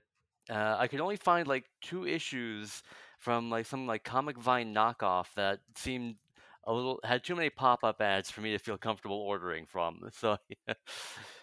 [0.50, 2.84] uh, I could only find like two issues
[3.20, 6.16] from like some like Comic Vine knockoff that seemed
[6.68, 10.02] a little had too many pop up ads for me to feel comfortable ordering from.
[10.14, 10.74] So yeah.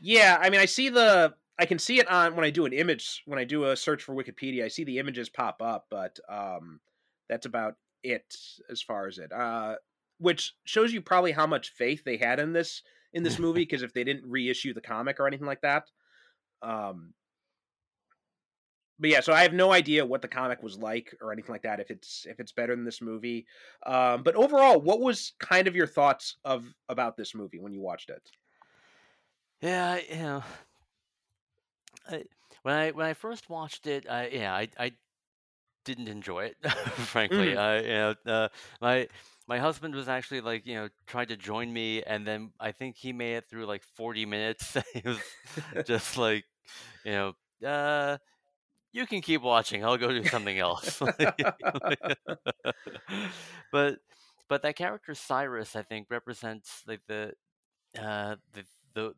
[0.01, 2.73] Yeah, I mean, I see the, I can see it on when I do an
[2.73, 4.65] image when I do a search for Wikipedia.
[4.65, 6.81] I see the images pop up, but um,
[7.33, 8.37] that's about it
[8.71, 9.33] as far as it.
[9.33, 9.77] Uh,
[10.19, 13.83] which shows you probably how much faith they had in this in this movie because
[13.83, 15.91] if they didn't reissue the comic or anything like that,
[16.63, 17.15] um,
[18.99, 21.63] but yeah, so I have no idea what the comic was like or anything like
[21.63, 21.81] that.
[21.81, 23.47] If it's if it's better than this movie,
[23.87, 27.81] um, but overall, what was kind of your thoughts of about this movie when you
[27.81, 28.23] watched it?
[29.63, 30.45] Yeah, you know,
[32.09, 32.25] I,
[32.63, 34.93] when I when I first watched it, I yeah, I I
[35.85, 36.57] didn't enjoy it,
[37.07, 37.55] frankly.
[37.55, 37.57] Mhm.
[37.57, 38.49] I you know, uh,
[38.81, 39.09] my
[39.49, 42.97] my husband was actually like you know tried to join me, and then I think
[42.97, 44.77] he made it through like forty minutes.
[44.95, 45.21] he was
[45.87, 46.45] just like,
[47.05, 47.33] you know,
[47.67, 48.19] uh,
[48.93, 49.85] you can keep watching.
[49.85, 51.01] I'll go do something else.
[53.73, 53.99] but
[54.49, 57.35] but that character Cyrus, I think, represents like the
[57.99, 58.65] uh the
[58.95, 59.15] the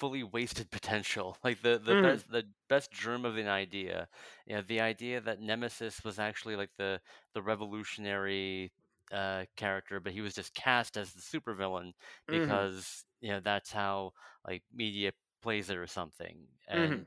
[0.00, 1.96] fully wasted potential like the the Mhm.
[1.96, 4.08] best the best germ of an idea
[4.46, 7.00] you know the idea that nemesis was actually like the
[7.34, 8.72] the revolutionary
[9.12, 11.92] uh character but he was just cast as the supervillain
[12.28, 12.68] Mhm.
[12.68, 14.12] because you know that's how
[14.46, 17.04] like media plays it or something Mhm.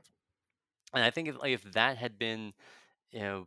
[0.94, 2.52] and i think if, like if that had been
[3.12, 3.46] you know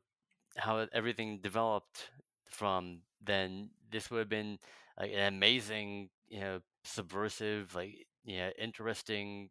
[0.58, 2.12] how everything developed
[2.48, 4.60] from then this would have been
[5.00, 9.50] like an amazing you know subversive like know interesting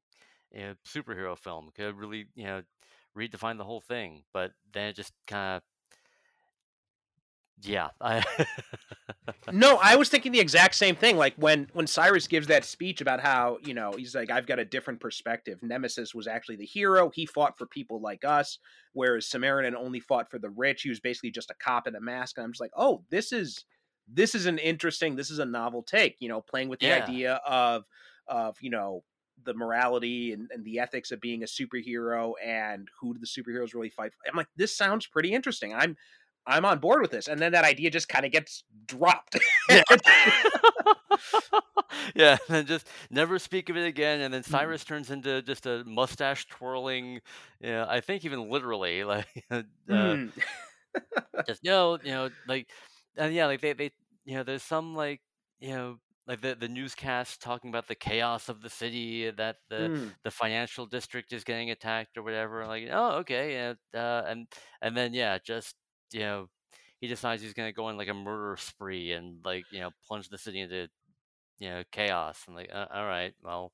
[0.52, 2.62] you know, superhero film could really you know
[3.16, 5.62] redefine the whole thing but then it just kind of
[7.62, 8.22] yeah i
[9.50, 11.16] No, I was thinking the exact same thing.
[11.16, 14.58] Like when when Cyrus gives that speech about how you know he's like, I've got
[14.58, 15.58] a different perspective.
[15.62, 17.10] Nemesis was actually the hero.
[17.14, 18.58] He fought for people like us,
[18.92, 20.82] whereas Samaritan only fought for the rich.
[20.82, 22.38] He was basically just a cop in a mask.
[22.38, 23.64] And I'm just like, oh, this is
[24.08, 25.14] this is an interesting.
[25.14, 26.16] This is a novel take.
[26.18, 27.04] You know, playing with the Yeah.
[27.04, 27.84] idea of
[28.28, 29.02] of you know
[29.44, 33.74] the morality and, and the ethics of being a superhero and who do the superheroes
[33.74, 34.28] really fight for.
[34.30, 35.74] I'm like, this sounds pretty interesting.
[35.74, 35.96] I'm
[36.46, 37.28] I'm on board with this.
[37.28, 39.38] And then that idea just kind of gets dropped.
[39.68, 39.82] yeah
[42.14, 44.42] yeah and just never speak of it again and then Mm.
[44.42, 47.20] cyrus turns into just a mustache twirling
[47.60, 50.32] yeah i think even literally like uh, Mm.
[51.46, 52.68] just no, you know, like,
[53.16, 53.90] and yeah, like they, they,
[54.24, 55.20] you know, there's some like,
[55.60, 59.90] you know, like the the newscast talking about the chaos of the city that the
[59.90, 60.14] Mm.
[60.24, 62.66] the financial district is getting attacked or whatever.
[62.66, 64.46] Like, oh, okay, yeah, uh, and
[64.82, 65.76] and then yeah, just
[66.12, 66.48] you know,
[67.00, 70.28] he decides he's gonna go on like a murder spree and like you know plunge
[70.28, 70.88] the city into
[71.58, 72.44] you know chaos.
[72.46, 73.72] And like, uh, all right, well,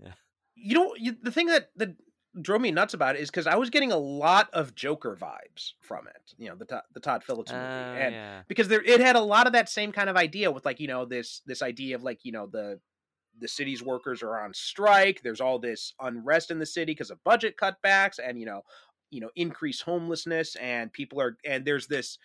[0.00, 0.14] yeah.
[0.54, 1.96] You know, you, the thing that that
[2.40, 5.72] drove me nuts about it is because I was getting a lot of Joker vibes
[5.80, 6.34] from it.
[6.36, 9.16] You know, the Todd, the Todd Phillips uh, movie, and yeah, because there it had
[9.16, 11.96] a lot of that same kind of idea with like you know this this idea
[11.96, 12.80] of like you know the
[13.40, 15.20] the city's workers are on strike.
[15.22, 18.62] There's all this unrest in the city because of budget cutbacks and you know
[19.10, 22.18] you know increased homelessness and people are and there's this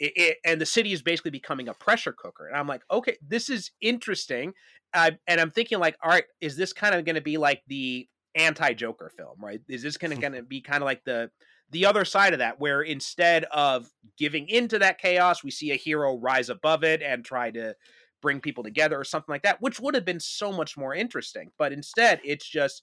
[0.00, 2.46] it, it, and the city is basically becoming a pressure cooker.
[2.48, 4.52] And I'm like, okay, this is interesting.
[4.92, 7.62] Uh, and I'm thinking like, all right, is this kind of going to be like
[7.68, 9.60] the anti-Joker film, right?
[9.68, 10.22] Is this going to hmm.
[10.22, 11.30] going to be kind of like the
[11.70, 15.76] the other side of that, where instead of giving into that chaos, we see a
[15.76, 17.74] hero rise above it and try to
[18.20, 21.50] bring people together or something like that, which would have been so much more interesting.
[21.58, 22.82] But instead, it's just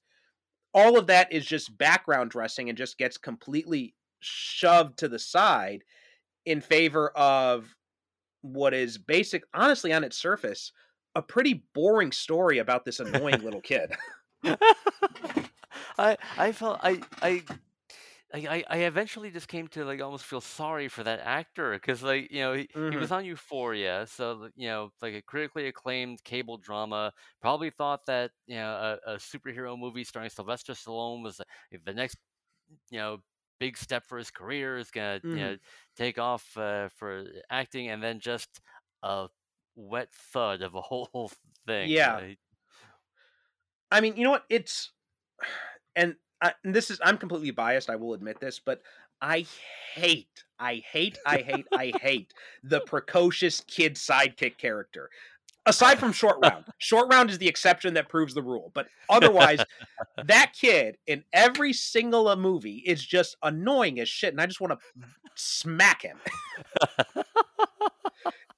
[0.73, 5.83] all of that is just background dressing and just gets completely shoved to the side
[6.45, 7.75] in favor of
[8.41, 10.71] what is basic honestly on its surface
[11.15, 13.91] a pretty boring story about this annoying little kid
[15.97, 17.43] I I felt I I.
[18.33, 22.31] I, I eventually just came to like almost feel sorry for that actor because like
[22.31, 22.97] you know he, he Mhm.
[22.97, 28.31] was on Euphoria so you know like a critically acclaimed cable drama probably thought that
[28.47, 31.45] you know a, a superhero movie starring Sylvester Stallone was the
[31.85, 32.17] the next
[32.89, 33.17] you know
[33.59, 35.57] big step for his career is gonna you know
[35.95, 38.61] take off uh, for acting and then just
[39.03, 39.27] a
[39.75, 41.31] wet thud of a whole
[41.67, 42.21] thing Yeah.
[43.91, 44.45] I mean you know what?
[44.49, 44.91] It's
[45.95, 48.81] and, I, and this is i'm completely biased i will admit this but
[49.21, 49.45] i
[49.93, 55.09] hate i hate i hate i hate the precocious kid sidekick character.
[55.67, 56.65] Aside from short round.
[56.79, 59.63] Short round is the exception that proves the rule but otherwise
[60.25, 64.59] that kid in every single uh, movie is just annoying as shit and i just
[64.59, 66.17] want to smack him.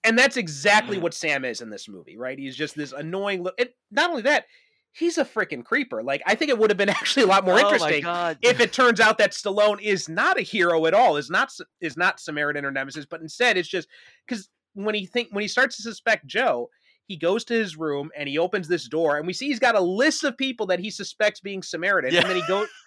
[0.06, 2.38] And that's exactly what sam is in this movie right?
[2.38, 4.46] He's just this annoying look and not only that
[4.94, 7.56] he's a freaking creeper like i think it would have been actually a lot more
[7.56, 8.06] oh interesting
[8.42, 11.98] if it turns out that Stallone is not a hero at all, is not is
[11.98, 13.88] not Samaritan or Nemesis, but instead it's just
[14.28, 16.70] because when he think when he starts to suspect Joe,
[17.06, 19.76] he goes to his room and he opens this door, and we see he's got
[19.76, 22.22] a list of people that he suspects being Samaritan, Yeah.
[22.22, 22.68] and then he goes.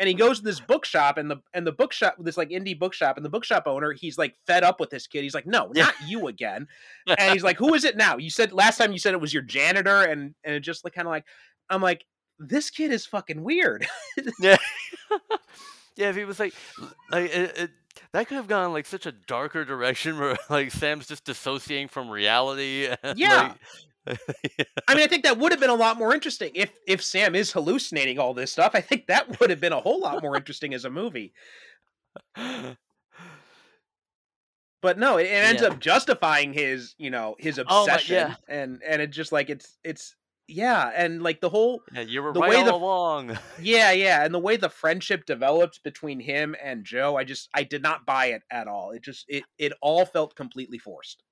[0.00, 3.16] And he goes to this bookshop, and the and the bookshop, this like indie bookshop,
[3.16, 5.22] and the bookshop owner, he's like fed up with this kid.
[5.22, 6.66] He's like, "No, not you again."
[7.18, 9.32] And he's like, "Who is it now?" You said last time you said it was
[9.32, 11.24] your janitor, and and it just like kind of like,
[11.70, 12.04] I'm like,
[12.40, 13.86] this kid is fucking weird.
[14.40, 14.56] Yeah.
[15.96, 16.54] Yeah, if he was like,
[17.12, 17.70] like it, it,
[18.12, 22.10] that could have gone like such a darker direction where like Sam's just dissociating from
[22.10, 22.88] reality.
[23.04, 23.42] And, Yeah.
[23.42, 23.52] like,
[24.86, 27.34] I mean, I think that would have been a lot more interesting if if Sam
[27.34, 28.72] is hallucinating all this stuff.
[28.74, 31.32] I think that would have been a whole lot more interesting as a movie.
[34.82, 35.68] But no, it, it ends Yeah.
[35.68, 38.34] up justifying his, you know, his Oh, my- obsession, yeah.
[38.48, 40.14] and and it just like it's it's
[40.46, 43.38] yeah, and like the whole yeah, you were The right way all the- along.
[43.58, 47.62] yeah yeah, and the way the friendship developed between him and Joe, I just I
[47.62, 48.90] did not buy it at all.
[48.90, 51.22] It just it it all felt completely forced.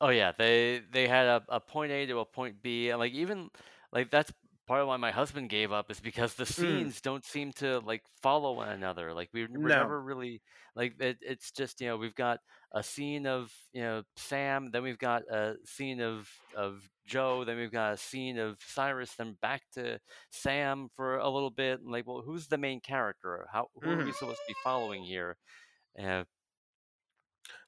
[0.00, 3.12] Oh yeah, they they had a, a point A to a point B, and like
[3.12, 3.50] even
[3.92, 4.32] like that's
[4.66, 8.02] part of why my husband gave up is because the scenes don't seem to like
[8.22, 9.12] follow one another.
[9.12, 9.80] Like we we're No.
[9.82, 10.40] never really
[10.74, 12.38] like it, it's just you know we've got
[12.72, 17.58] a scene of you know Sam, then we've got a scene of of Joe, then
[17.58, 19.98] we've got a scene of Cyrus, then back to
[20.30, 21.80] Sam for a little bit.
[21.80, 23.46] And like, well, who's the main character?
[23.52, 25.36] How who are we supposed to be following here?
[26.00, 26.24] Uh,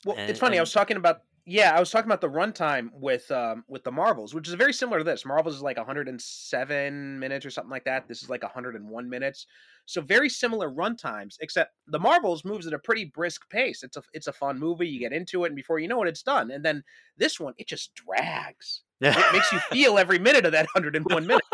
[0.04, 0.56] Well, And- it's funny.
[0.58, 3.90] I was talking about yeah, I was talking about the runtime with um with the
[3.90, 5.24] Marvels, which is very similar to this.
[5.24, 8.06] Marvels is like 107 minutes or something like that.
[8.06, 9.46] This is like 101 minutes.
[9.86, 13.82] So very similar runtimes, except the Marvels moves at a pretty brisk pace.
[13.82, 14.86] It's a it's a fun movie.
[14.86, 16.52] You get into it, and before you know it, it's done.
[16.52, 16.84] And then
[17.16, 18.82] this one, it just drags.
[19.00, 19.18] yeah.
[19.18, 21.48] It makes you feel every minute of that 101 minutes.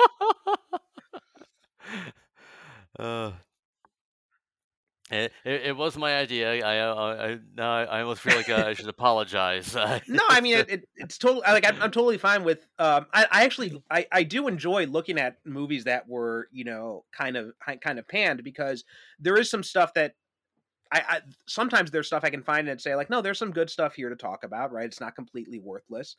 [2.99, 3.33] uh,
[5.11, 6.65] it, it, it was my idea.
[6.65, 9.75] I I, I now I almost feel like uh, I should apologize.
[9.75, 12.67] No, I mean it, it, it's totally like I'm, I'm totally fine with.
[12.79, 17.05] Um, I, I actually I, I do enjoy looking at movies that were you know
[17.13, 18.85] kind of kind of panned because
[19.19, 20.15] there is some stuff that
[20.93, 23.71] I, I sometimes there's stuff I can find and say like no there's some good
[23.71, 26.17] stuff here to talk about right it's not completely worthless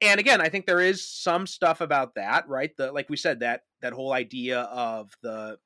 [0.00, 3.40] and again I think there is some stuff about that right the like we said
[3.40, 5.58] that that whole idea of the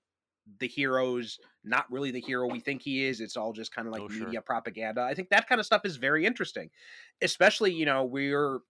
[0.61, 3.93] the hero's not really the hero we think he is it's all just kind of
[3.93, 4.27] like Oh, sure.
[4.27, 6.71] media propaganda I think that kind of stuff is very interesting
[7.23, 8.61] especially you know we're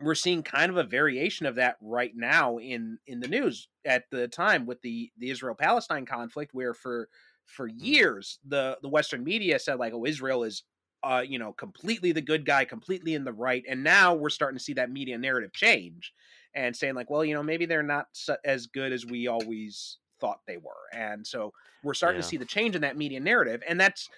[0.00, 4.04] we're seeing kind of a variation of that right now in in the news at
[4.10, 7.08] the time with the the Israel Palestine conflict where for
[7.46, 10.64] for years the the western media said like oh Israel is
[11.02, 14.58] uh you know completely the good guy completely in the right and now we're starting
[14.58, 16.12] to see that media narrative change
[16.54, 19.98] and saying like well you know maybe they're not so, as good as we always
[20.20, 21.52] thought they were and so
[21.82, 24.08] we're starting to see the change in that media narrative and that's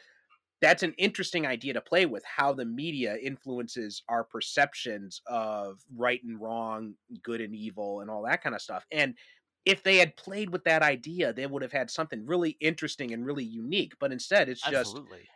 [0.61, 6.23] that's an interesting idea to play with how the media influences our perceptions of right
[6.25, 8.85] and wrong, good and evil, and all that kind of stuff.
[8.91, 9.15] And
[9.65, 13.25] if they had played with that idea, they would have had something really interesting and
[13.25, 13.93] really unique.
[14.01, 15.29] But instead, it's just Absolutely.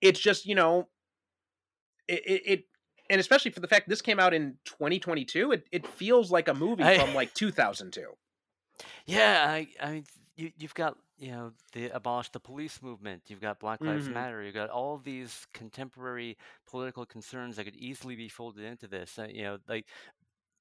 [0.00, 0.88] it's just you know
[2.08, 2.64] it, it, it
[3.10, 6.54] and especially for the fact this came out in 2022 it, it feels like a
[6.54, 8.06] movie I- from like 2002
[9.06, 10.04] Yeah, I, I mean,
[10.36, 13.24] you, you've got, you know, the abolish the police movement.
[13.28, 14.10] You've got Black Lives Mhm.
[14.10, 14.42] Matter.
[14.42, 19.18] You've got all these contemporary political concerns that could easily be folded into this.
[19.18, 19.88] Uh, you know, like,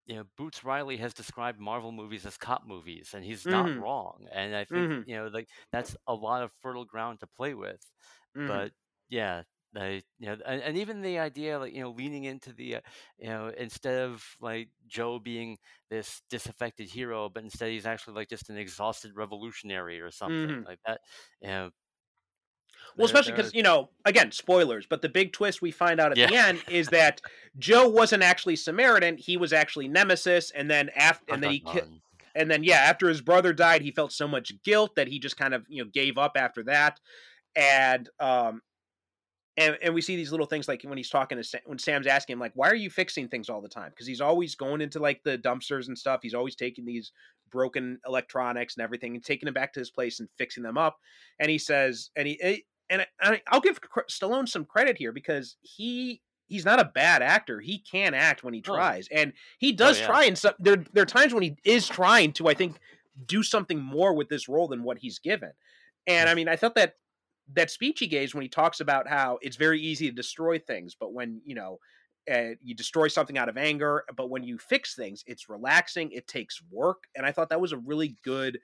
[0.06, 3.84] you know, Boots Riley has described Marvel movies as cop movies, and he's not Mhm.
[3.84, 4.28] wrong.
[4.32, 5.06] And I think, Mhm.
[5.06, 7.82] you know, like that's a lot of fertile ground to play with.
[8.36, 8.64] Mhm.
[8.64, 8.74] But
[9.10, 9.44] yeah,
[9.74, 12.82] they, you know, and, and even the idea, like, you know, leaning into the, uh,
[13.18, 15.58] you know, instead of like Joe being
[15.90, 20.66] this disaffected hero, but instead he's actually like just an exhausted revolutionary or something Mhm.
[20.66, 21.02] like that.
[21.42, 21.72] You know,
[22.98, 24.86] Well, especially because you know, again, spoilers.
[24.86, 27.22] But the big twist we find out at the end is that
[27.58, 30.52] Joe wasn't actually Samaritan; he was actually Nemesis.
[30.52, 31.82] And then after, and then he, ki-
[32.36, 35.38] and then yeah, after his brother died, he felt so much guilt that he just
[35.38, 37.00] kind of you know gave up after that.
[37.56, 38.62] And um,
[39.58, 42.08] and and we see these little things like when he's talking to Sam, when Sam's
[42.08, 44.82] asking him like, "Why are you fixing things all the time?" Because he's always going
[44.82, 46.22] into like the dumpsters and stuff.
[46.24, 47.12] He's always taking these
[47.52, 50.98] broken electronics and everything and taking them back to his place and fixing them up.
[51.40, 52.58] And he says, and he eh,
[52.90, 53.80] and I, I'll give
[54.10, 57.60] Stallone some credit here because he he's not a bad actor.
[57.60, 58.74] He can act when he Oh.
[58.76, 60.08] tries, and he does yeah.
[60.08, 60.26] try.
[60.26, 62.80] And some there there are times when he is trying to, I think,
[63.26, 65.52] do something more with this role than what he's given.
[66.08, 66.96] And I mean, I thought that
[67.54, 70.96] that speech he gave when he talks about how it's very easy to destroy things,
[71.00, 71.80] but when you know.
[72.34, 76.10] Uh, you destroy something out of anger, but when you fix things, it's relaxing.
[76.14, 78.60] It takes work, and I thought that was a really good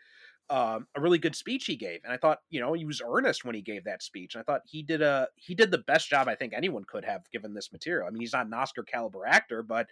[0.49, 3.45] um, a really good speech he gave, and I thought you know he was earnest
[3.45, 4.33] when he gave that speech.
[4.33, 7.05] And I thought he did a he did the best job I think anyone could
[7.05, 8.07] have given this material.
[8.07, 9.87] I mean, he's not an Oscar caliber actor, but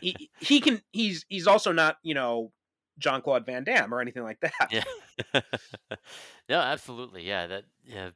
[0.00, 2.52] he he can he's he's also not you know
[2.98, 4.68] Jean-Claude Van Damme or anything like that.
[4.70, 5.40] Yeah.
[6.48, 7.24] no, absolutely.
[7.24, 8.10] Yeah, that yeah.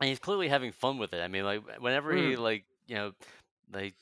[0.00, 1.20] And he's clearly having fun with it.
[1.22, 3.12] I mean, like whenever he like, you know,
[3.72, 3.94] like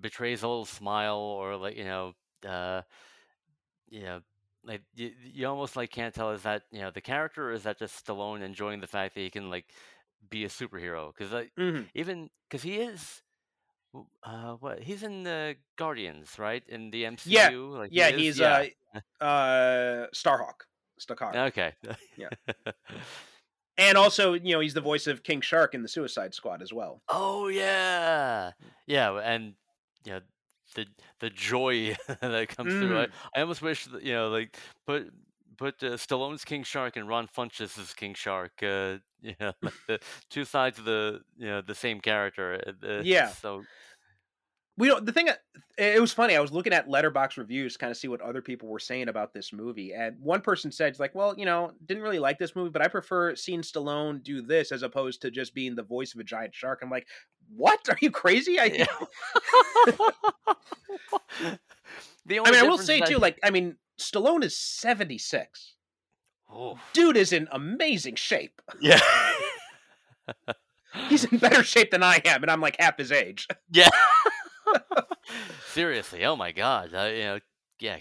[0.00, 2.14] betrays a little smile or like, you know,
[2.46, 2.82] uh
[3.88, 4.20] you know,
[4.64, 7.62] like you, you almost like can't tell is that you know the character or is
[7.62, 9.66] that just Stallone enjoying the fact that he can like
[10.28, 11.90] be a superhero because like Mhm.
[11.94, 13.22] even because he is
[14.24, 18.26] uh what he's in the Guardians right in the MCU Yeah, like he Yeah, is?
[18.28, 18.66] he's yeah uh
[19.20, 20.66] uh Starhawk.
[21.00, 21.34] Starhawk.
[21.34, 21.74] okay
[22.16, 22.30] Yeah.
[23.78, 26.72] And also, you know, he's the voice of King Shark in the Suicide Squad as
[26.72, 27.02] well.
[27.08, 28.52] oh yeah
[28.86, 29.54] yeah and
[30.04, 30.20] you know
[30.74, 30.86] the
[31.18, 33.12] the joy that comes through I, Mm.
[33.34, 34.56] I almost wish that, you know like
[34.86, 35.12] put
[35.56, 39.98] put uh, Stallone's King Shark and Ron Funches' King Shark uh you know like the
[40.30, 43.34] two sides of the you know the same character uh, uh, Yeah.
[43.42, 43.66] so
[44.80, 45.04] We don't.
[45.04, 45.34] The thing, uh,
[45.76, 46.34] it was funny.
[46.34, 49.34] I was looking at Letterboxd reviews, kind of see what other people were saying about
[49.34, 52.70] this movie, and one person said, "Like, well, you know, didn't really like this movie,
[52.70, 56.20] but I prefer seeing Stallone do this as opposed to just being the voice of
[56.20, 57.06] a giant shark." I'm like,
[57.54, 57.78] "What?
[57.90, 58.86] Are you crazy?" I, Yeah.
[62.24, 65.74] the I mean, I will say too, like, I mean, Stallone is 76.
[66.50, 68.62] Oh, Dude is in amazing shape.
[68.80, 68.98] yeah,
[71.10, 73.46] He's in better shape than I am, and I'm like half his age.
[73.70, 73.90] yeah.
[75.66, 77.38] Seriously, oh my god, uh, you know,
[77.80, 77.98] yeah.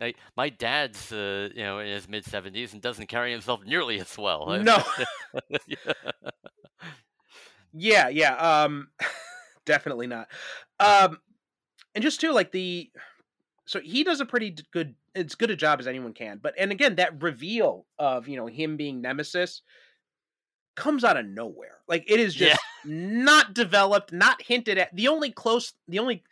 [0.00, 4.00] Like my dad's, uh, you know, in his mid seventies and doesn't carry himself nearly
[4.00, 4.46] as well.
[4.62, 4.82] No.
[5.66, 5.76] Yeah.
[7.74, 8.34] Yeah, yeah.
[8.34, 8.88] Um
[9.66, 10.28] definitely not.
[10.78, 11.18] Um
[11.94, 12.90] and just too like the
[13.66, 16.38] so he does a pretty good as good a job as anyone can.
[16.42, 19.62] But and again that reveal of, you know, him being Nemesis
[20.74, 21.78] comes out of nowhere.
[21.88, 22.50] Like it is Yeah.
[22.50, 24.94] just not developed, not hinted at.
[24.94, 26.24] The only close the only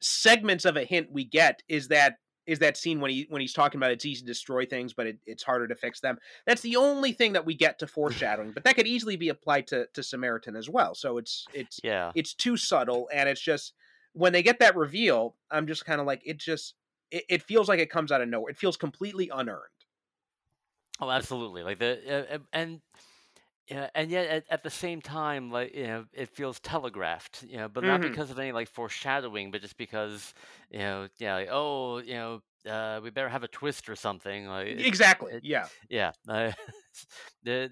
[0.00, 3.52] segments of a hint we get is that is that scene when he when he's
[3.52, 6.18] talking about it's easy to destroy things, but it, it's harder to fix them.
[6.46, 9.66] That's the only thing that we get to foreshadowing, but that could easily be applied
[9.68, 10.94] to to Samaritan as well.
[10.94, 12.12] So it's it's yeah.
[12.14, 13.74] it's too subtle, and it's just
[14.14, 16.74] when they get that reveal, I'm just kind of like it just
[17.10, 18.50] it, it feels like it comes out of nowhere.
[18.50, 19.60] It feels completely unearned.
[21.00, 21.62] Oh, absolutely.
[21.62, 22.80] Like the uh, uh, and
[23.70, 27.44] yeah, and yet at, at the same time, like you know, it feels telegraphed.
[27.48, 28.12] You know, but not Mhm.
[28.12, 30.34] because of any like foreshadowing, but just because
[30.70, 34.46] you know, yeah, like oh, you know, uh, we better have a twist or something.
[34.46, 35.32] Like Exactly.
[35.34, 35.68] it- yeah.
[35.88, 36.52] yeah, uh,
[37.44, 37.70] the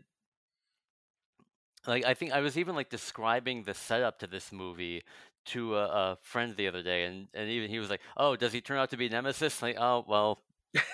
[1.86, 5.03] like I think I was even like describing the setup to this movie
[5.46, 8.53] to a, a friend the other day, and and even he was like, "Oh, does
[8.53, 10.42] he turn out to be Nemesis?" Like, oh well,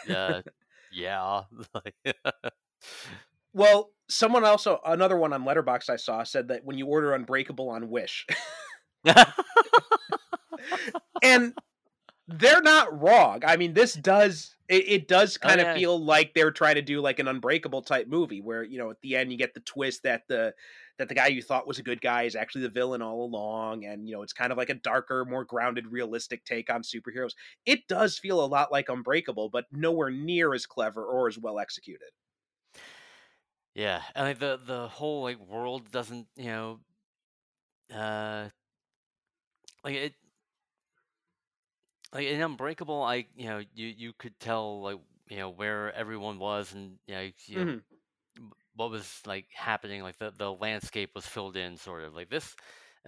[0.08, 0.42] uh,
[0.90, 1.42] yeah,
[1.74, 1.94] like,
[3.54, 7.68] Well, someone also another one on Letterboxd I saw said that when you order Unbreakable
[7.70, 8.26] on Wish,
[11.22, 11.54] and
[12.28, 13.42] they're not wrong.
[13.46, 16.82] I mean, this does it, it does Oh, kind of feel like they're trying to
[16.82, 19.60] do like an Unbreakable type movie where you know at the end you get the
[19.60, 20.54] twist that the
[20.98, 23.84] that the guy you thought was a good guy is actually the villain all along,
[23.86, 27.32] and you know it's kind of like a darker, more grounded, realistic take on superheroes.
[27.66, 31.58] It does feel a lot like Unbreakable, but nowhere near as clever or as well
[31.58, 32.08] executed.
[33.74, 36.80] Yeah, and like the the whole like world doesn't, you know,
[37.92, 38.48] uh,
[39.84, 40.14] like it,
[42.12, 44.98] like in Unbreakable, I you know you you could tell like
[45.28, 47.84] you know where everyone was and you know, you know Mhm.
[48.74, 52.54] what was like happening, like the the landscape was filled in, sort of like this.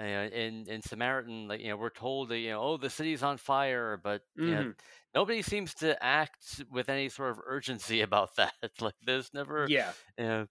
[0.00, 3.22] Uh, in in Samaritan, like you know, we're told that you know, oh, the city's
[3.22, 4.76] on fire, but you know, Mhm.
[5.14, 8.54] nobody seems to act with any sort of urgency about that.
[8.80, 9.94] Like there's never, Yeah.
[10.18, 10.46] you know,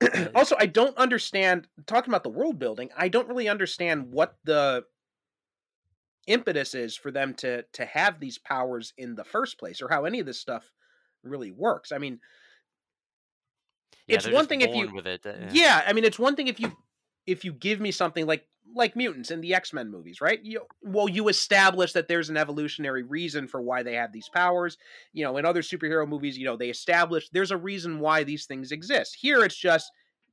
[0.34, 2.90] also, I don't understand talking about the world building.
[2.96, 4.84] I don't really understand what the
[6.26, 10.04] impetus is for them to to have these powers in the first place, or how
[10.04, 10.70] any of this stuff
[11.22, 11.90] really works.
[11.92, 12.20] I mean,
[14.06, 15.26] Yeah, It's one thing if you- with it.
[15.26, 16.72] uh, yeah, I mean, it's one thing if you
[17.28, 20.40] if you give me something like like mutants in the X-Men movies, right?
[20.42, 24.78] You well, you establish that there's an evolutionary reason for why they have these powers.
[25.12, 28.46] You know, in other superhero movies, you know, they establish there's a reason why these
[28.46, 29.16] things exist.
[29.20, 29.90] Here it's just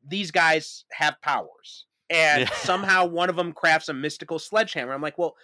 [0.08, 1.86] these guys have powers.
[2.10, 2.56] And Yeah.
[2.56, 4.94] somehow one of them crafts a mystical sledgehammer.
[4.94, 5.36] I'm like, well,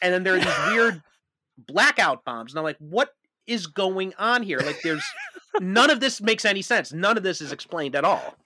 [0.00, 1.02] and then there are these weird
[1.58, 2.52] blackout bombs.
[2.52, 3.10] And I'm like, what
[3.46, 4.58] is going on here?
[4.58, 5.04] Like there's
[5.60, 6.92] none of this makes any sense.
[6.92, 8.36] None of this is explained at all.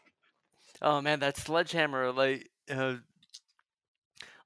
[0.83, 2.97] Oh man, that sledgehammer, like, uh,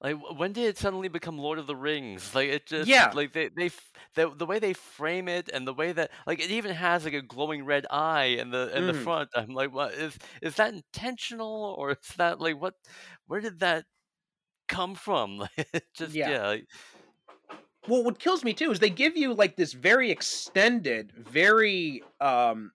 [0.00, 2.34] like when did it suddenly become Lord of the Rings?
[2.34, 3.14] Like it just, Yeah.
[3.14, 6.40] like they they f- the the way they frame it and the way that like
[6.40, 8.94] it even has like a glowing red eye in the in the Mhm.
[8.94, 9.30] front.
[9.34, 12.74] I'm like, what is is that intentional or is that like what?
[13.26, 13.86] Where did that
[14.68, 15.38] come from?
[15.58, 16.26] Like just Yeah.
[16.26, 16.66] yeah, like,
[17.86, 22.72] well what kills me too is they give you like this very extended very um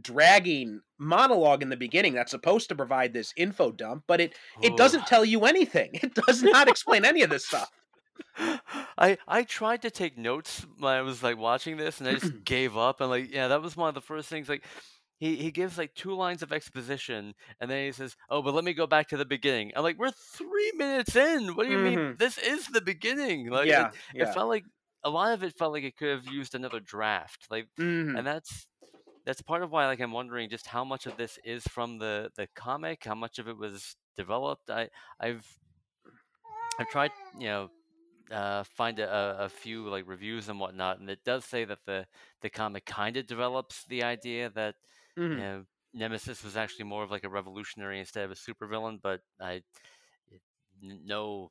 [0.00, 4.76] dragging monologue in the beginning that's supposed to provide this info dump but it it
[4.76, 4.76] ooh.
[4.76, 7.70] doesn't tell you anything it does not explain any of this stuff
[8.98, 12.32] I I tried to take notes when I was like watching this, and I just
[12.44, 13.00] gave up.
[13.00, 14.48] And like, yeah, that was one of the first things.
[14.48, 14.64] Like,
[15.18, 18.64] he he gives like two lines of exposition, and then he says, "Oh, but let
[18.64, 21.54] me go back to the beginning." I'm like, "We're three minutes in.
[21.54, 22.00] What do you mean?
[22.06, 22.18] Mhm.
[22.18, 24.64] This is the beginning." Like, yeah, it, it felt like
[25.04, 27.46] a lot of it felt like it could have used another draft.
[27.50, 28.14] Like, Mhm.
[28.14, 28.66] and that's
[29.24, 32.30] that's part of why like I'm wondering just how much of this is from the
[32.36, 34.70] the comic, how much of it was developed.
[34.70, 34.88] I
[35.20, 35.46] I've
[36.78, 37.70] I've tried, you know,
[38.30, 42.06] uh, find a, a- few like reviews and whatnot, and it does say that the
[42.42, 44.74] the comic kind of develops the idea that
[45.30, 45.42] you Mhm.
[45.42, 45.64] know
[45.94, 49.00] Nemesis was actually more of like a revolutionary instead of a supervillain.
[49.02, 49.62] But I
[50.82, 51.50] know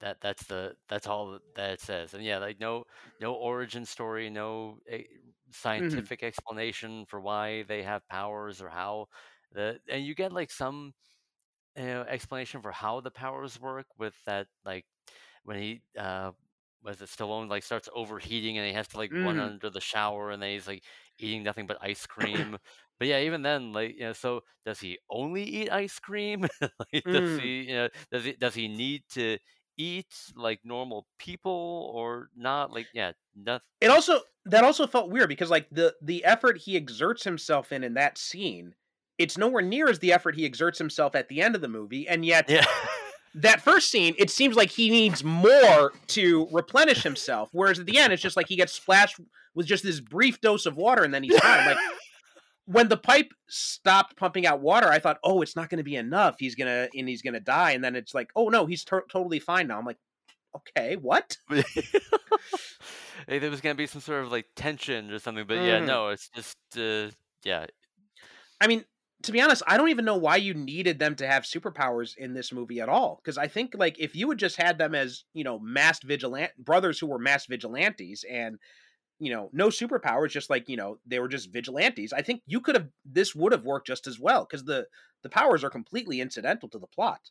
[0.00, 2.84] that that's the that's all that it says, and yeah, like no
[3.20, 4.78] no origin story, no
[5.78, 9.06] eh, scientific explanation for why they have powers or how
[9.52, 10.92] the and you get like some
[11.76, 14.86] you know, explanation for how the powers work with that like
[15.44, 16.32] when he uh
[16.82, 19.40] was it Stallone like starts overheating and he has to like run Mhm.
[19.40, 20.84] under the shower and then he's like
[21.18, 22.56] eating nothing but ice cream.
[22.98, 26.46] But yeah, even then, like you know, so does he only eat ice cream?
[26.94, 27.40] like, does Mm.
[27.42, 29.38] he, you know, does he does he need to
[29.76, 32.72] eat like normal people or not?
[32.72, 33.62] Like yeah, nothing.
[33.80, 37.84] It also that also felt weird because like the the effort he exerts himself in
[37.84, 38.74] in that scene,
[39.18, 42.06] it's nowhere near as the effort he exerts himself at the end of the movie,
[42.08, 42.64] and yet Yeah.
[43.34, 47.50] that first scene, it seems like he needs more to replenish himself.
[47.52, 49.20] Whereas at the end, it's just like he gets splashed
[49.54, 51.66] with just this brief dose of water and then he's fine.
[51.66, 51.78] Like
[52.66, 55.96] when the pipe stopped pumping out water, I thought, oh, it's not going to be
[55.96, 56.36] enough.
[56.38, 57.70] He's gonna and he's gonna die.
[57.72, 59.78] And then it's like, oh no, he's to- totally fine now.
[59.78, 59.98] I'm like,
[60.56, 61.36] okay, what?
[63.28, 65.86] There was gonna be some sort of like tension or something, but yeah, Mhm.
[65.86, 67.10] no, it's just uh,
[67.44, 67.66] yeah,
[68.60, 68.84] I mean,
[69.22, 72.34] to be honest, I don't even know why you needed them to have superpowers in
[72.34, 73.20] this movie at all.
[73.22, 76.52] Because I think like if you had just had them as you know masked vigilant
[76.58, 78.58] brothers who were masked vigilantes and
[79.18, 82.12] you know no superpowers, just like you know they were just vigilantes.
[82.12, 84.86] I think you could have this would have worked just as well because the
[85.22, 87.30] the powers are completely incidental to the plot.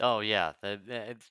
[0.00, 1.30] Oh yeah, it's.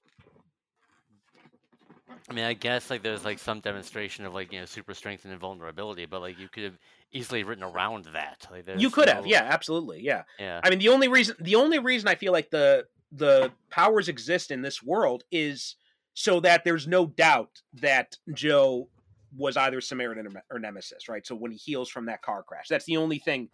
[2.27, 5.25] I mean, I guess like there's like some demonstration of like you know super strength
[5.25, 6.79] and invulnerability, but like you could have
[7.11, 8.47] easily written around that.
[8.51, 10.23] Like you could have, yeah, absolutely, yeah.
[10.39, 14.09] yeah, I mean, the only reason the only reason I feel like the the powers
[14.09, 15.75] exist in this world is
[16.15, 18.89] so that there's no doubt that Joe
[19.35, 21.25] was either Samaritan or, Nemesis, right?
[21.25, 23.49] So when he heals from that car crash, that's the only thing.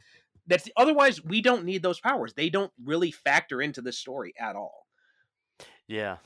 [0.47, 2.33] That's the, otherwise we don't need those powers.
[2.33, 4.87] They don't really factor into this story at all.
[5.87, 6.17] yeah,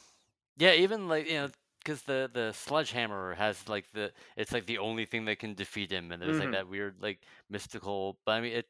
[0.57, 0.73] yeah.
[0.73, 1.49] Even like you know,
[1.79, 5.91] because the the sledgehammer has like the it's like the only thing that can defeat
[5.91, 6.41] him, and there's Mhm.
[6.41, 8.19] like that weird like mystical.
[8.25, 8.67] But I mean, it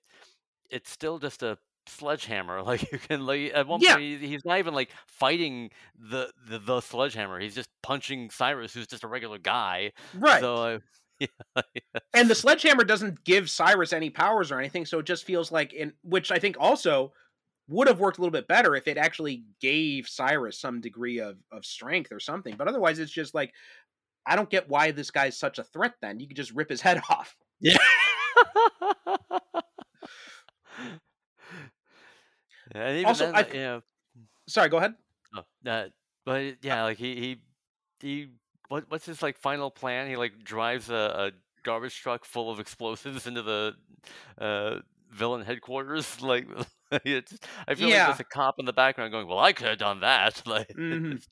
[0.69, 2.61] it's still just a sledgehammer.
[2.65, 3.95] Like you can like at one Yeah.
[3.95, 7.39] point he's not even like fighting the, the the sledgehammer.
[7.39, 9.91] He's just punching Cyrus, who's just a regular guy.
[10.13, 10.39] Right.
[10.41, 10.79] So uh,
[11.19, 11.27] yeah,
[12.13, 15.71] and the sledgehammer doesn't give Cyrus any powers or anything, so it just feels like
[15.73, 17.13] in which I think also
[17.69, 21.37] would have worked a little bit better if it actually gave Cyrus some degree of
[21.51, 22.55] of strength or something.
[22.57, 23.53] But otherwise, it's just like
[24.25, 25.93] I don't get why this guy's such a threat.
[26.01, 27.35] Then you could just rip his head off.
[27.61, 27.77] yeah.
[32.75, 33.81] And even Also, then, I you know,
[34.47, 34.95] Sorry, go ahead.
[35.35, 35.89] oh, uh,
[36.25, 37.37] but yeah, like he he
[37.99, 38.27] he
[38.69, 40.07] what what's his like final plan?
[40.07, 41.31] He like drives a, a
[41.63, 43.75] garbage truck full of explosives into the
[44.37, 44.79] uh,
[45.11, 46.21] villain headquarters.
[46.21, 46.47] Like,
[47.05, 47.37] it's,
[47.67, 50.01] I feel like there's a cop in the background going, "Well, I could have done
[50.01, 51.25] that." Like, Mhm.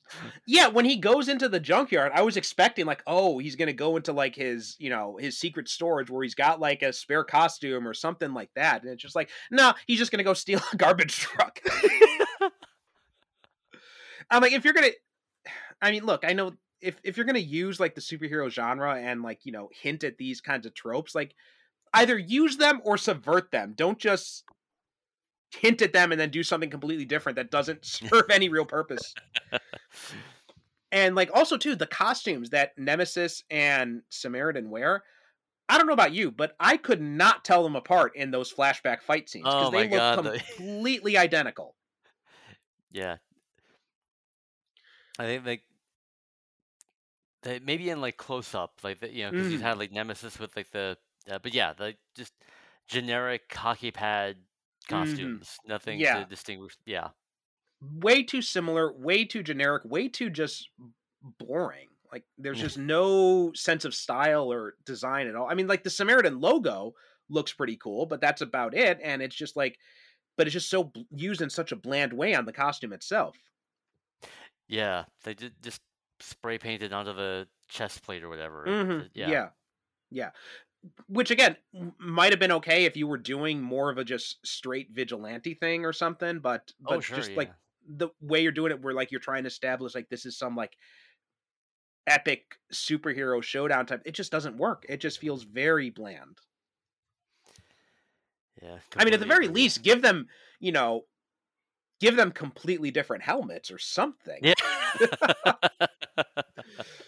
[0.45, 3.95] Yeah, when he goes into the junkyard, I was expecting like, oh, he's gonna go
[3.95, 7.87] into like his, you know, his secret storage where he's got like a spare costume
[7.87, 10.77] or something like that, and it's just like, no, he's just gonna go steal a
[10.77, 11.59] garbage truck.
[14.29, 14.89] I'm like, if you're gonna,
[15.81, 19.21] I mean, look, I know if if you're gonna use like the superhero genre and
[19.21, 21.35] like you know hint at these kinds of tropes, like
[21.93, 23.73] either use them or subvert them.
[23.75, 24.43] Don't just
[25.53, 29.13] hint at them and then do something completely different that doesn't serve any real purpose.
[30.91, 35.03] And like also too, the costumes that Nemesis and Samaritan wear.
[35.69, 39.01] I don't know about you, but I could not tell them apart in those flashback
[39.01, 41.75] fight scenes because Oh they look God, the- completely identical.
[42.91, 43.17] Yeah.
[45.17, 45.63] I think like
[47.43, 49.63] they maybe in like close up, like the, you know, because he's Mhm.
[49.63, 50.97] had like Nemesis with like the,
[51.29, 52.33] uh, but yeah, like just
[52.87, 54.37] generic hockey pad
[54.87, 56.13] costumes, nothing Yeah.
[56.13, 56.77] to distinguish.
[56.85, 57.11] Yeah,
[57.81, 60.69] Way too similar, way too generic, way too just
[61.39, 61.89] boring.
[62.11, 65.49] Like there's just no sense of style or design at all.
[65.49, 66.93] I mean, like the Samaritan logo
[67.27, 68.99] looks pretty cool, but that's about it.
[69.03, 69.79] And it's just like,
[70.37, 73.37] but it's just so bl- used in such a bland way on the costume itself.
[74.67, 75.81] yeah, they did just
[76.19, 78.65] spray painted onto the chest plate or whatever.
[78.65, 79.29] Mhm, Uh, Yeah.
[79.29, 79.49] yeah,
[80.11, 80.31] yeah.
[81.07, 81.55] Which again
[81.97, 85.85] might have been okay if you were doing more of a just straight vigilante thing
[85.85, 87.17] or something, but oh, but Oh, sure.
[87.17, 87.37] just Yeah.
[87.37, 87.53] like
[87.87, 90.55] the way you're doing it, where like you're trying to establish like this is some
[90.55, 90.77] like
[92.07, 94.01] epic superhero showdown type.
[94.05, 94.85] It just doesn't work.
[94.89, 96.39] It just feels very bland.
[98.61, 98.79] yeah.
[98.97, 99.53] I mean, at the very agree.
[99.53, 100.27] least, give them
[100.59, 101.05] you know,
[101.99, 104.39] give them completely different helmets or something.
[104.41, 104.53] Yeah.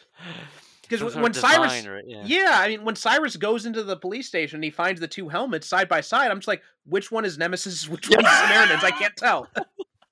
[0.89, 2.23] Because when, sort when of Cyrus, or- yeah.
[2.25, 2.57] yeah.
[2.59, 5.67] I mean, when Cyrus goes into the police station, and he finds the two helmets
[5.67, 6.31] side by side.
[6.31, 7.87] I'm just like, which one is Nemesis?
[7.89, 8.83] Which one is Samaritans?
[8.83, 9.49] I can't tell.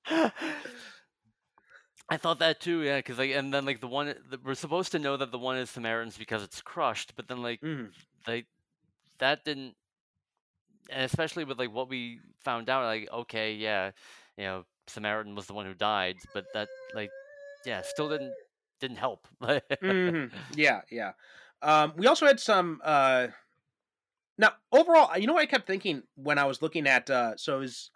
[2.10, 4.92] I thought that too, yeah, because like, and then like the one the, we're supposed
[4.92, 7.88] to know that the one is Samaritans because it's crushed, but then like Mhm.
[8.26, 8.44] they
[9.18, 9.74] that didn't,
[10.90, 13.92] and especially with like what we found out, like okay, yeah,
[14.36, 17.10] you know, Samaritan was the one who died, but that like,
[17.64, 18.34] yeah, still didn't
[18.84, 19.26] didn't help.
[19.42, 20.30] Mhm.
[20.54, 21.12] Yeah, yeah.
[21.62, 22.80] Um, we also had some.
[22.84, 23.28] Uh,
[24.36, 27.08] now, overall, you know what I kept thinking when I was looking at.
[27.08, 27.90] Uh, so is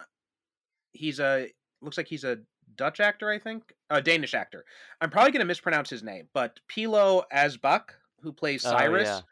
[0.92, 1.48] he's a
[1.82, 2.38] looks like he's a
[2.76, 4.64] Dutch actor, I think, a Danish actor.
[5.00, 7.90] I'm probably going to mispronounce his name, but Pilo Asbach,
[8.22, 9.22] who plays Oh, Cyrus.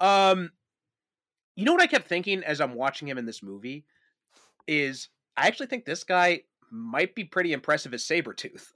[0.00, 0.50] Um,
[1.56, 3.84] you know what I kept thinking as I'm watching him in this movie
[4.66, 8.72] is I actually think this guy might be pretty impressive as Sabretooth.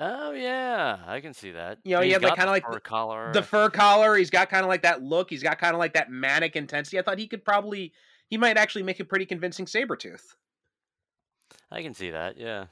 [0.00, 1.78] Oh yeah, I can see that.
[1.84, 3.32] You know, he had, like, kinda like fur collar.
[3.32, 4.16] the fur collar.
[4.16, 5.30] He's got kind of like that look.
[5.30, 6.98] He's got kind of like that manic intensity.
[6.98, 7.92] I thought he could probably,
[8.28, 10.34] he might actually make a pretty convincing Sabretooth.
[11.70, 12.38] I can see that.
[12.38, 12.66] Yeah.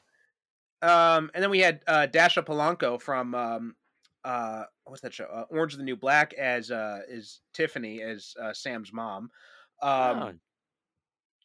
[0.83, 3.77] Um, and then we had uh, Dasha Polanco from um,
[4.25, 5.25] uh, what's that show?
[5.25, 9.31] Uh, Orange is the New Black as uh, is Tiffany as uh, Sam's mom.
[9.83, 10.33] Um, Oh,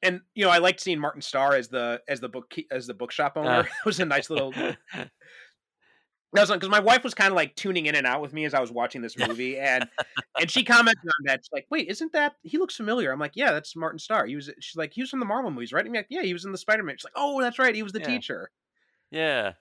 [0.03, 2.93] and you know, I liked seeing Martin Starr as the as the book as the
[2.93, 3.49] bookshop owner.
[3.49, 3.59] Uh.
[3.63, 4.53] it was a nice little.
[6.36, 8.45] That was because my wife was kind of like tuning in and out with me
[8.45, 9.88] as I was watching this movie, and
[10.39, 11.41] and she commented on that.
[11.43, 14.25] She's like, "Wait, isn't that he looks familiar?" I'm like, "Yeah, that's Martin Starr.
[14.25, 16.33] He was." She's like, "He was from the Marvel movies, right?" I'm like, "Yeah, he
[16.33, 18.07] was in the Spider Man." She's like, "Oh, that's right, he was the Yeah.
[18.07, 18.51] teacher."
[19.11, 19.53] yeah.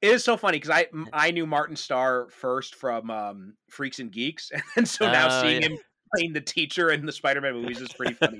[0.00, 4.12] It is so funny because I I knew Martin Starr first from um, Freaks and
[4.12, 5.68] Geeks, and so now Oh, seeing yeah.
[5.68, 5.78] him
[6.14, 8.38] playing the teacher in the Spider Man movies is pretty funny.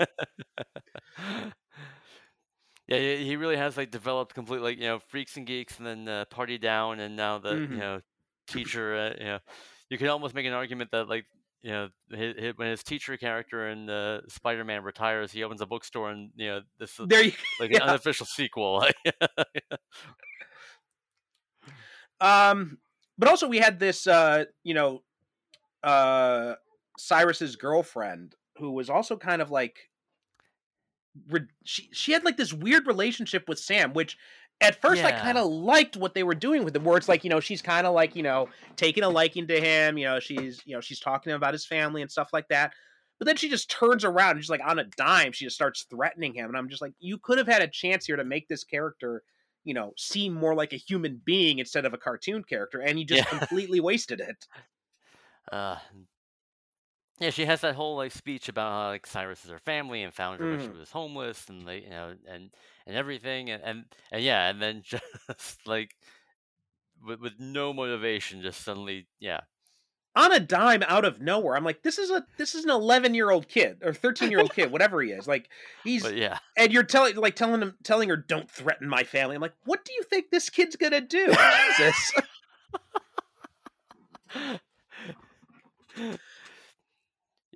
[2.89, 5.87] Yeah, he he really has like developed complete like you know freaks and geeks, and
[5.87, 7.71] then uh, party down, and now the Mhm.
[7.71, 8.01] you know
[8.47, 8.95] teacher.
[8.97, 9.39] Uh, you know,
[9.91, 11.27] you could almost make an argument that like
[11.63, 16.11] you know his, when his teacher character in uh, Spider-Man retires, he opens a bookstore,
[16.11, 17.79] and you know this is there you like yeah.
[17.83, 18.85] an unofficial sequel.
[22.21, 22.79] Um,
[23.17, 25.03] but also we had this, uh, you know,
[25.83, 26.55] uh,
[26.99, 29.88] Cyrus's girlfriend who was also kind of like,
[31.65, 34.17] she she had like this weird relationship with Sam, which
[34.61, 37.25] at first I kind of liked what they were doing with him, where it's like
[37.25, 40.21] you know she's kind of like you know taking a liking to him, you know
[40.21, 42.73] she's you know she's talking to him about his family and stuff like that.
[43.19, 45.87] But then she just turns around and she's like on a dime, she just starts
[45.91, 48.49] threatening him, and I'm just like, you could have had a chance here to make
[48.49, 49.23] this character
[49.65, 53.05] you know, seem more like a human being instead of a cartoon character, and you
[53.05, 53.39] just Yeah.
[53.39, 54.47] completely wasted it.
[55.51, 55.79] Uh,
[57.21, 60.15] yeah, she has that whole like speech about how like Cyrus is her family and
[60.15, 60.79] found her when she mm.
[60.79, 62.51] was homeless and like you know and
[62.87, 65.97] and everything and and, and yeah and then just like
[67.05, 69.41] with with no motivation just suddenly yeah
[70.15, 73.15] On a dime out of nowhere, I'm like, this is a this is an 11
[73.15, 75.27] year old kid or 13 year old kid, whatever he is.
[75.27, 75.49] Like
[75.85, 79.35] he's but yeah and you're telling like telling him telling her don't threaten my family.
[79.35, 81.35] I'm like, what do you think this kid's gonna do?
[81.77, 82.13] Jesus.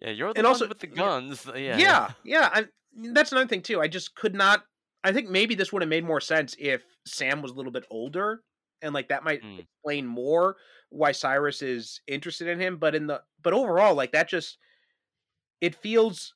[0.03, 2.51] yeah you're the And also- with the guns yeah yeah, yeah.
[2.53, 2.65] I,
[3.13, 3.81] that's another thing too.
[3.81, 4.65] I just could not.
[5.03, 7.85] I think maybe this would have made more sense if Sam was a little bit
[7.91, 8.43] older,
[8.83, 9.61] and like that might Mm.
[9.61, 10.57] explain more
[10.91, 12.77] why Cyrus is interested in him.
[12.77, 14.59] But in the but overall, like that just
[15.63, 16.35] it feels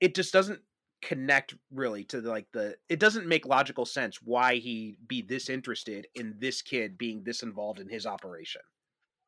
[0.00, 0.60] it just doesn't
[1.00, 5.48] connect really to the, like the it doesn't make logical sense why he be this
[5.48, 8.60] interested in this kid being this involved in his operation.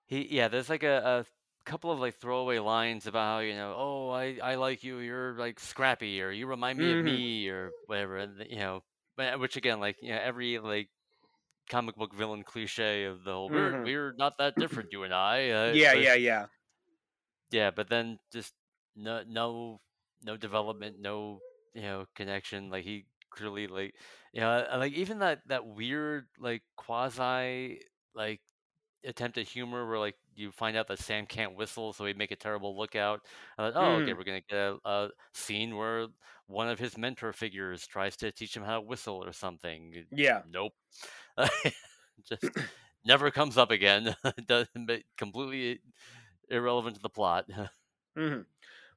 [0.06, 1.26] He yeah, there's like a, a
[1.64, 5.32] couple of like throwaway lines about how you know, oh, I I like you, you're
[5.34, 6.98] like scrappy, or you remind me Mhm.
[6.98, 8.82] of me, or whatever, and you know,
[9.16, 10.88] but- which again, like you know, every like
[11.70, 13.84] comic book villain cliche of the whole we're Mhm.
[13.84, 15.50] we're not that different, you and I.
[15.50, 16.46] Uh, yeah, but- yeah, yeah.
[17.50, 18.54] yeah, but then just
[18.96, 19.80] no no
[20.22, 21.40] no development, no
[21.74, 22.70] you know connection.
[22.70, 23.94] Like he clearly like
[24.32, 27.80] you know uh, like even that that weird like quasi
[28.14, 28.40] like
[29.04, 32.30] attempt at humor where like you find out that Sam can't whistle, so he'd make
[32.30, 33.20] a terrible lookout.
[33.58, 34.16] Uh, oh, okay, Mhm.
[34.16, 36.08] we're gonna get a, a scene where
[36.46, 40.06] one of his mentor figures tries to teach him how to whistle or something.
[40.10, 40.42] Yeah.
[40.46, 40.72] Nope.
[42.24, 42.44] just
[43.04, 44.14] never comes up again.
[44.46, 45.80] Doesn't completely
[46.48, 47.48] irrelevant to the plot.
[48.18, 48.42] mm-hmm.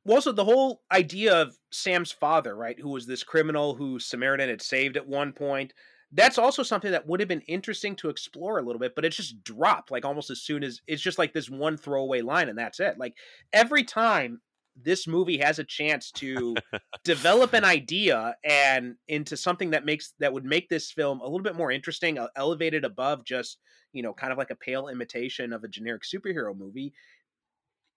[0.05, 4.49] Well, also the whole idea of Sam's father, right, who was this criminal who Samaritan
[4.49, 5.73] had saved at one point.
[6.11, 9.17] That's also something that would have been interesting to explore a little bit, but it's
[9.17, 12.57] just dropped like almost as soon as it's just like this one throwaway line and
[12.57, 12.97] that's it.
[12.97, 13.17] Like
[13.51, 14.41] every time
[14.81, 16.55] this movie has a chance to
[17.03, 21.41] develop an idea and into something that makes that would make this film a little
[21.43, 23.59] bit more interesting, uh, elevated above just
[23.91, 26.93] you know kind of like a pale imitation of a generic superhero movie.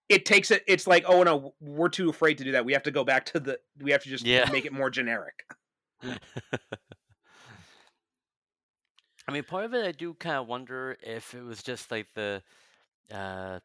[0.09, 0.65] It takes it.
[0.67, 2.65] It's like, oh no, we're too afraid to do that.
[2.65, 3.61] We have to go back to the.
[3.79, 4.51] We have to just Yeah.
[4.51, 5.45] make it more generic.
[9.31, 12.13] I mean, part of it, I do kind of wonder if it was just like
[12.15, 12.43] the,
[13.13, 13.61] uh,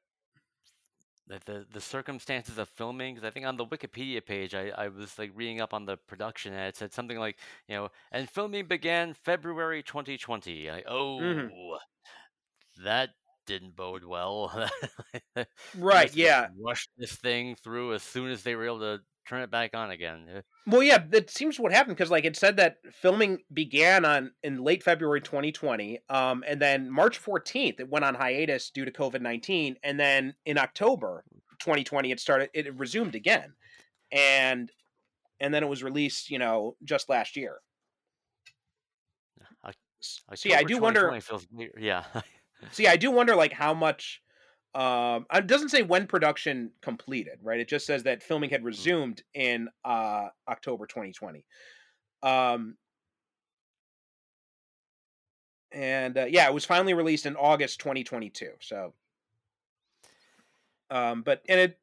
[1.27, 3.15] the the, the circumstances of filming.
[3.15, 5.97] Because I think on the Wikipedia page, I, I was like reading up on the
[5.97, 10.69] production, and it said something like, you know, and filming began February 2020.
[10.69, 11.79] Like, oh, Mhm.
[12.83, 13.11] that
[13.45, 14.69] didn't bode well.
[15.73, 16.13] Right?
[16.15, 16.49] Yeah.
[16.57, 19.91] rushed this thing through as soon as they were able to turn it back on
[19.91, 20.27] again.
[20.37, 24.33] Uh, Well, yeah, that seems what happened because, like, it said that filming began on
[24.43, 28.91] in late February 2020, um, and then March 14th it went on hiatus due to
[28.91, 31.23] COVID 19, and then in October
[31.59, 33.53] 2020 it started it resumed again,
[34.11, 34.71] and
[35.39, 37.59] and then it was released, you know, just last year.
[39.63, 41.19] Oc- S- See, I do wonder.
[41.21, 41.47] feels.
[41.77, 42.05] Yeah.
[42.71, 44.21] See, I do wonder, like, how much.
[44.75, 47.61] Um, it doesn't say when production completed, right?
[47.61, 51.45] It just says that filming had resumed in uh, October 2020.
[52.21, 52.75] Um,
[55.71, 58.49] and uh, yeah, it was finally released in August 2022.
[58.59, 58.93] So,
[60.89, 61.79] um, but and it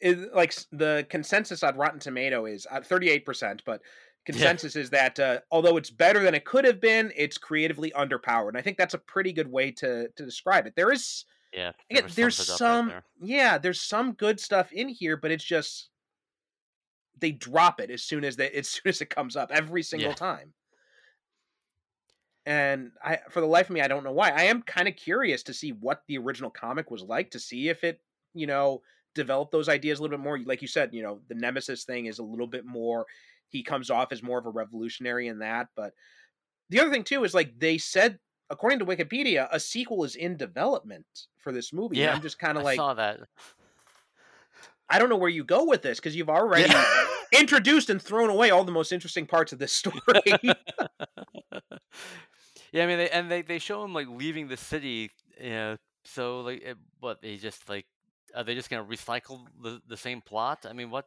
[0.00, 3.82] is like the consensus on Rotten Tomato is at 38%, but
[4.24, 8.48] consensus is that uh, although it's better than it could have been, it's creatively underpowered.
[8.48, 10.74] And I think that's a pretty good way to to describe it.
[10.76, 11.72] There is yeah.
[11.90, 13.04] again, there's right some there.
[13.20, 15.90] yeah, there's some good stuff in here, but it's just
[17.18, 20.10] they drop it as soon as they as soon as it comes up every single
[20.10, 20.14] Yeah.
[20.14, 20.54] time.
[22.44, 24.30] And I for the life of me, I don't know why.
[24.30, 27.68] I am kind of curious to see what the original comic was like, to see
[27.68, 28.00] if it,
[28.34, 28.82] you know,
[29.14, 30.38] developed those ideas a little bit more.
[30.40, 33.06] Like you said, you know, the Nemesis thing is a little bit more
[33.48, 35.68] he comes off as more of a revolutionary in that.
[35.76, 35.92] But
[36.70, 38.18] the other thing too is like they said
[38.52, 41.06] according to Wikipedia, a sequel is in development
[41.38, 41.96] for this movie.
[41.96, 43.20] And Yeah, I'm just kind of like, saw that.
[44.88, 46.84] I don't know where you go with this because you've already Yeah.
[47.32, 49.96] introduced and thrown away all the most interesting parts of this story.
[52.72, 55.10] yeah, I mean, they, and they, they show him like leaving the city.
[55.40, 57.86] You know, so like, it, what they just like,
[58.36, 60.66] are they just gonna recycle the, the same plot?
[60.68, 61.06] I mean, what,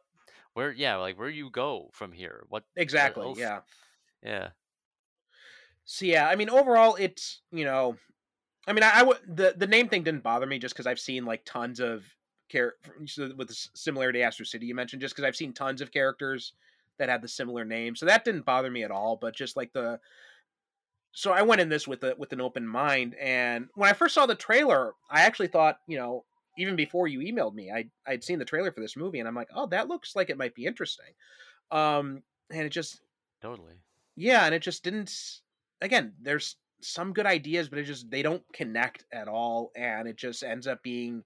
[0.54, 2.44] where, yeah, like where you go from here?
[2.48, 3.24] What, what exactly.
[3.24, 3.38] else?
[3.38, 3.60] Yeah.
[4.22, 4.48] Yeah,
[5.86, 7.96] So yeah, I mean, overall, it's you know,
[8.66, 11.00] I mean, I, I would the the name thing didn't bother me just because I've
[11.00, 12.04] seen like tons of
[12.48, 12.74] care
[13.38, 16.52] with the similarity to Astro City you mentioned, just because I've seen tons of characters
[16.98, 19.16] that had the similar name, so that didn't bother me at all.
[19.16, 20.00] But just like the,
[21.12, 24.14] so I went in this with a with an open mind, and when I first
[24.14, 26.24] saw the trailer, I actually thought, you know,
[26.58, 29.34] even before you emailed me, I I'd seen the trailer for this movie, and I'm
[29.34, 31.14] like, oh, that looks like it might be interesting,
[31.70, 33.00] um, and it just
[33.40, 33.74] totally.
[34.16, 35.40] yeah, and it just didn't.
[35.80, 40.16] Again, there's some good ideas, but it just they don't connect at all, and it
[40.16, 41.22] just ends up being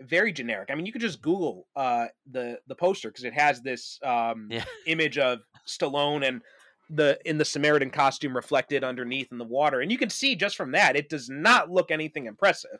[0.00, 0.68] very generic.
[0.70, 4.48] I mean, you could just Google uh, the the poster because it has this um,
[4.50, 4.64] Yeah.
[4.86, 6.42] image of Stallone and
[6.90, 10.56] the in the Samaritan costume reflected underneath in the water, and you can see just
[10.56, 12.78] from that it does not look anything impressive.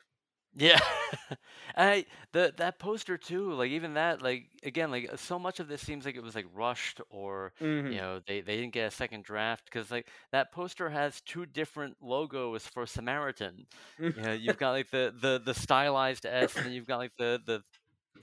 [0.58, 0.80] Yeah,
[1.76, 3.52] I the that poster too.
[3.52, 6.46] Like even that, like again, like so much of this seems like it was like
[6.52, 7.90] rushed, or Mhm.
[7.90, 11.44] you know, they they didn't get a second draft because like that poster has two
[11.44, 13.66] different logos for Samaritan.
[14.14, 17.12] You know, you've got like the the the stylized S, and then you've got like
[17.18, 17.62] the the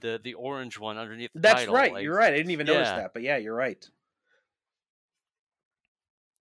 [0.00, 1.68] the the orange one underneath the That's title.
[1.68, 1.92] right.
[1.92, 2.32] Like, You're right.
[2.32, 2.94] I didn't even notice yeah.
[2.94, 3.88] that, but yeah, you're right.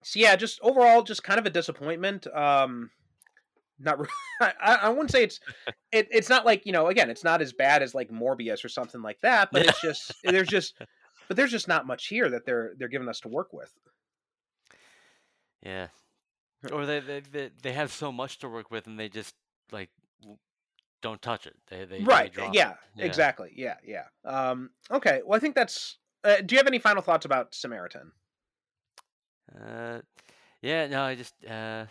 [0.04, 2.28] So yeah, just overall, just kind of a disappointment.
[2.28, 2.92] Um,
[3.84, 4.00] not,
[4.42, 5.40] I, I wouldn't say it's,
[5.92, 8.70] it, it's not like you know, again, it's not as bad as like Morbius or
[8.70, 10.76] something like that, but it's just there's just,
[11.28, 13.72] but there's just not much here that they're they're giving us to work with.
[15.64, 15.88] Yeah.
[16.72, 19.36] Or they, they they they have so much to work with, and they just
[19.72, 19.90] like
[21.02, 21.56] don't touch it.
[21.70, 22.32] They they, they right?
[22.32, 23.06] drop Yeah, it.
[23.06, 23.52] exactly.
[23.56, 24.06] Yeah, yeah.
[24.26, 25.22] Um, okay.
[25.26, 25.98] Well, I think that's.
[26.24, 28.14] Uh, do you have any final thoughts about Samaritan?
[29.54, 30.00] Uh,
[30.62, 31.86] yeah, no, I just uh,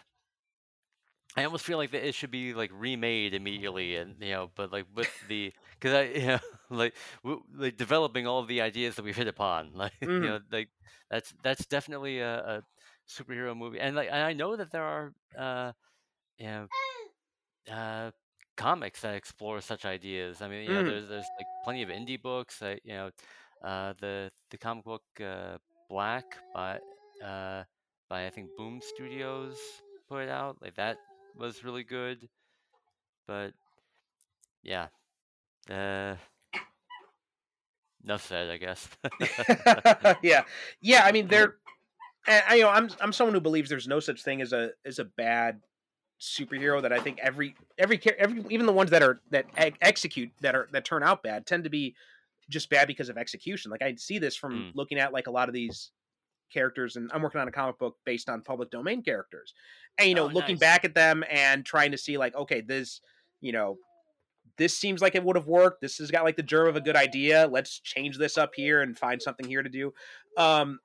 [1.37, 4.73] I almost feel like that it should be like remade immediately, and you know, but
[4.73, 6.39] like with the because I you know
[6.71, 10.29] like w- like developing all of the ideas that we've hit upon, like you Mhm.
[10.29, 10.69] know, like
[11.11, 12.63] that's that's definitely a, a
[13.09, 15.73] superhero movie, and like and I know that there are uh,
[16.39, 16.69] you know,
[17.71, 18.11] uh,
[18.57, 20.43] comics that explore such ideas.
[20.43, 20.87] I mean, you know, Mm.
[20.91, 22.59] there's there's like plenty of indie books.
[22.59, 23.11] That, you know,
[23.63, 25.59] uh, the the comic book uh,
[25.89, 26.79] Black by
[27.23, 27.65] uh,
[28.09, 29.59] by I think Boom Studios
[30.09, 30.57] put it out.
[30.61, 30.99] Like that
[31.37, 32.29] was really good.
[33.27, 33.53] But
[34.63, 34.89] yeah,
[35.71, 36.17] uh,
[38.05, 38.89] enough said, I guess.
[40.23, 40.45] yeah,
[40.81, 41.03] yeah.
[41.05, 41.57] I mean, they're.
[42.27, 44.99] I, you know, I'm I'm someone who believes there's no such thing as a as
[45.01, 45.61] a bad
[46.21, 46.81] superhero.
[46.81, 50.55] That I think every every every even the ones that are that ex- execute that
[50.55, 51.97] are that turn out bad tend to be
[52.49, 53.71] just bad because of execution.
[53.73, 54.71] Like I see this from Mm.
[54.75, 55.91] looking at like a lot of these
[56.53, 59.55] characters, and I'm working on a comic book based on public domain characters,
[59.99, 60.61] and you know, Oh, looking nice.
[60.61, 63.01] back at them and trying to see like, okay, this,
[63.41, 63.79] you know,
[64.59, 65.81] this seems like it would have worked.
[65.81, 67.49] This has got like the germ of a good idea.
[67.51, 69.93] Let's change this up here and find something here to do.
[70.37, 70.79] Um,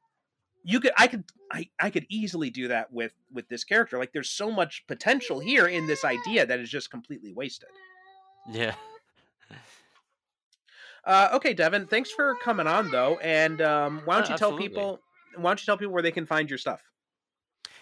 [0.63, 3.97] you could, I could, I, I could easily do that with with this character.
[3.97, 7.69] Like, there's so much potential here in this idea that is just completely wasted.
[8.51, 8.75] yeah.
[11.05, 13.17] Uh, okay, Devin, thanks for coming on though.
[13.19, 14.67] And um, why don't Yeah, you tell absolutely.
[14.67, 14.99] people?
[15.37, 16.81] Why don't you tell people where they can find your stuff?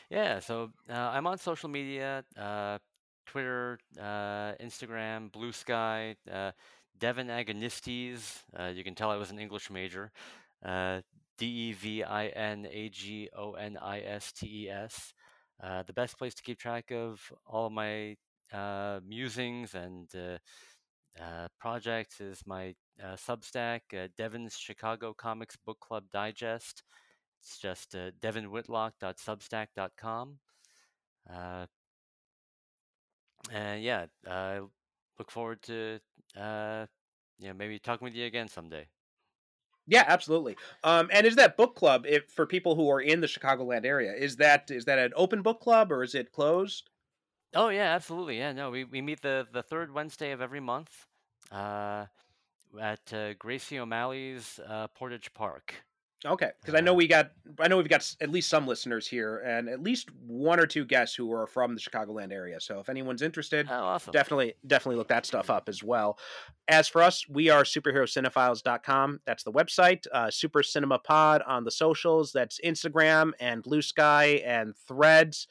[0.09, 2.77] Yeah, so uh, I'm on social media, uh,
[3.25, 6.51] Twitter, uh, Instagram, Blue Sky, uh,
[6.99, 8.43] Devin Agonistes.
[8.57, 10.11] Uh, you can tell I was an English major.
[10.63, 11.01] Uh,
[11.37, 15.13] D E V I N A G O N I S T E S.
[15.61, 18.15] The best place to keep track of all of my
[19.05, 20.07] musings and
[21.59, 23.81] projects is my Substack,
[24.15, 26.83] Devin's Chicago Comics Book Club Digest.
[27.45, 30.39] It's just uh, devinwhitlock.substack.com.
[31.31, 31.65] Uh,
[33.51, 34.61] and yeah, I
[35.19, 35.99] look forward to
[36.35, 36.87] uh,
[37.37, 38.87] you know maybe talking with you again someday.
[39.85, 40.57] Yeah, absolutely.
[40.83, 44.13] Um, and is that book club if for people who are in the Chicagoland area?
[44.13, 46.89] Is that is that an open book club or is it closed?
[47.53, 48.39] Oh yeah, absolutely.
[48.39, 51.05] Yeah, no, we, we meet the the third Wednesday of every month
[51.51, 52.07] uh,
[52.81, 55.84] at uh, Gracie O'Malley's uh, Portage Park.
[56.25, 59.07] Okay, because I know Uh, we got I know we've got at least some listeners
[59.07, 62.59] here and at least one or two guests who are from the Chicagoland area.
[62.59, 64.11] So if anyone's interested, Oh, awesome.
[64.11, 66.17] definitely definitely look that stuff up as well.
[66.67, 71.71] As for us we are superherocinephiles.com that's the website uh, super cinema pod on the
[71.71, 72.31] socials.
[72.31, 75.47] That's instagram and blue sky and threads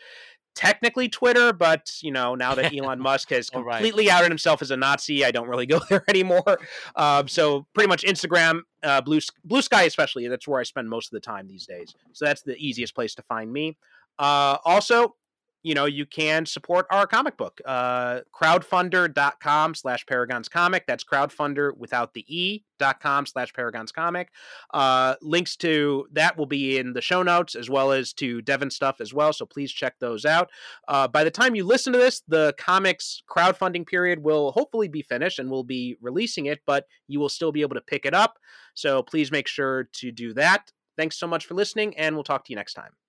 [0.54, 3.76] technically twitter but you know now that elon musk has Oh, right.
[3.78, 6.58] completely outed himself as a nazi i don't really go there anymore.
[6.96, 11.06] Um, so pretty much instagram uh, blue, blue sky especially that's where i spend most
[11.06, 11.94] of the time these days.
[12.12, 13.76] So that's the easiest place to find me.
[14.18, 15.16] Uh, also
[15.64, 17.60] you know, you can support our comic book.
[17.64, 20.84] Uh, crowdfundr.com slash paragons comic.
[20.86, 24.28] That's crowdfunder without the E dot com slash paragons comic.
[24.72, 28.70] Uh, links to that will be in the show notes as well as to Devin
[28.70, 29.32] stuff as well.
[29.32, 30.50] So please check those out.
[30.86, 35.02] Uh, by the time you listen to this, the comics crowdfunding period will hopefully be
[35.02, 38.14] finished and we'll be releasing it, but you will still be able to pick it
[38.14, 38.38] up.
[38.74, 40.70] So please make sure to do that.
[40.96, 43.03] Thanks so much for listening, and we'll talk to you next time.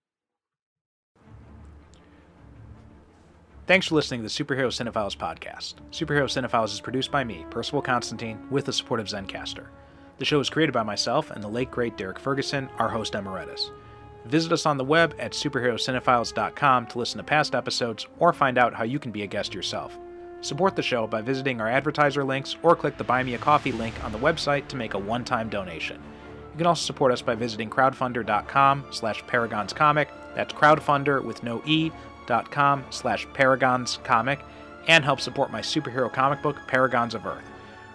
[3.68, 5.74] Thanks for listening to the Superhero Cinephiles podcast.
[5.92, 9.66] Superhero Cinephiles is produced by me, Percival Constantine, with the support of Zencastr.
[10.20, 13.72] The show is created by myself and the late great Derek Ferguson, our host emeritus.
[14.26, 18.76] Visit us on the web at superherocinephiles.com to listen to past episodes or find out
[18.76, 19.98] how you can be a guest yourself.
[20.42, 23.72] Support the show by visiting our advertiser links or click the Buy Me a Coffee
[23.72, 26.00] link on the website to make a one-time donation.
[26.52, 30.08] You can also support us by visiting crowdfundr.com slash paragonscomic.
[30.36, 31.92] That's crowdfunder with no E
[32.28, 34.40] dot com slash paragons comic
[34.88, 37.44] and help support my superhero comic book paragons of earth.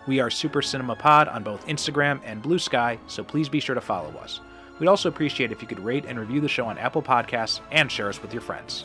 [0.06, 3.74] We are super cinema pod on both instagram and blue sky so please be sure
[3.74, 4.40] to follow us.
[4.78, 7.92] We'd also appreciate if you could rate and review the show on apple podcasts and
[7.92, 8.84] share us with your friends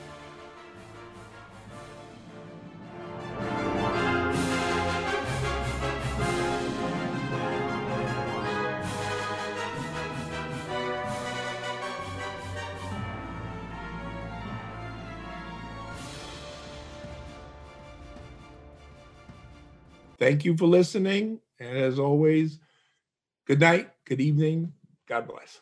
[20.25, 21.39] Thank you for listening.
[21.59, 22.57] And as always,
[23.45, 24.73] good night, good evening.
[25.07, 25.61] God bless.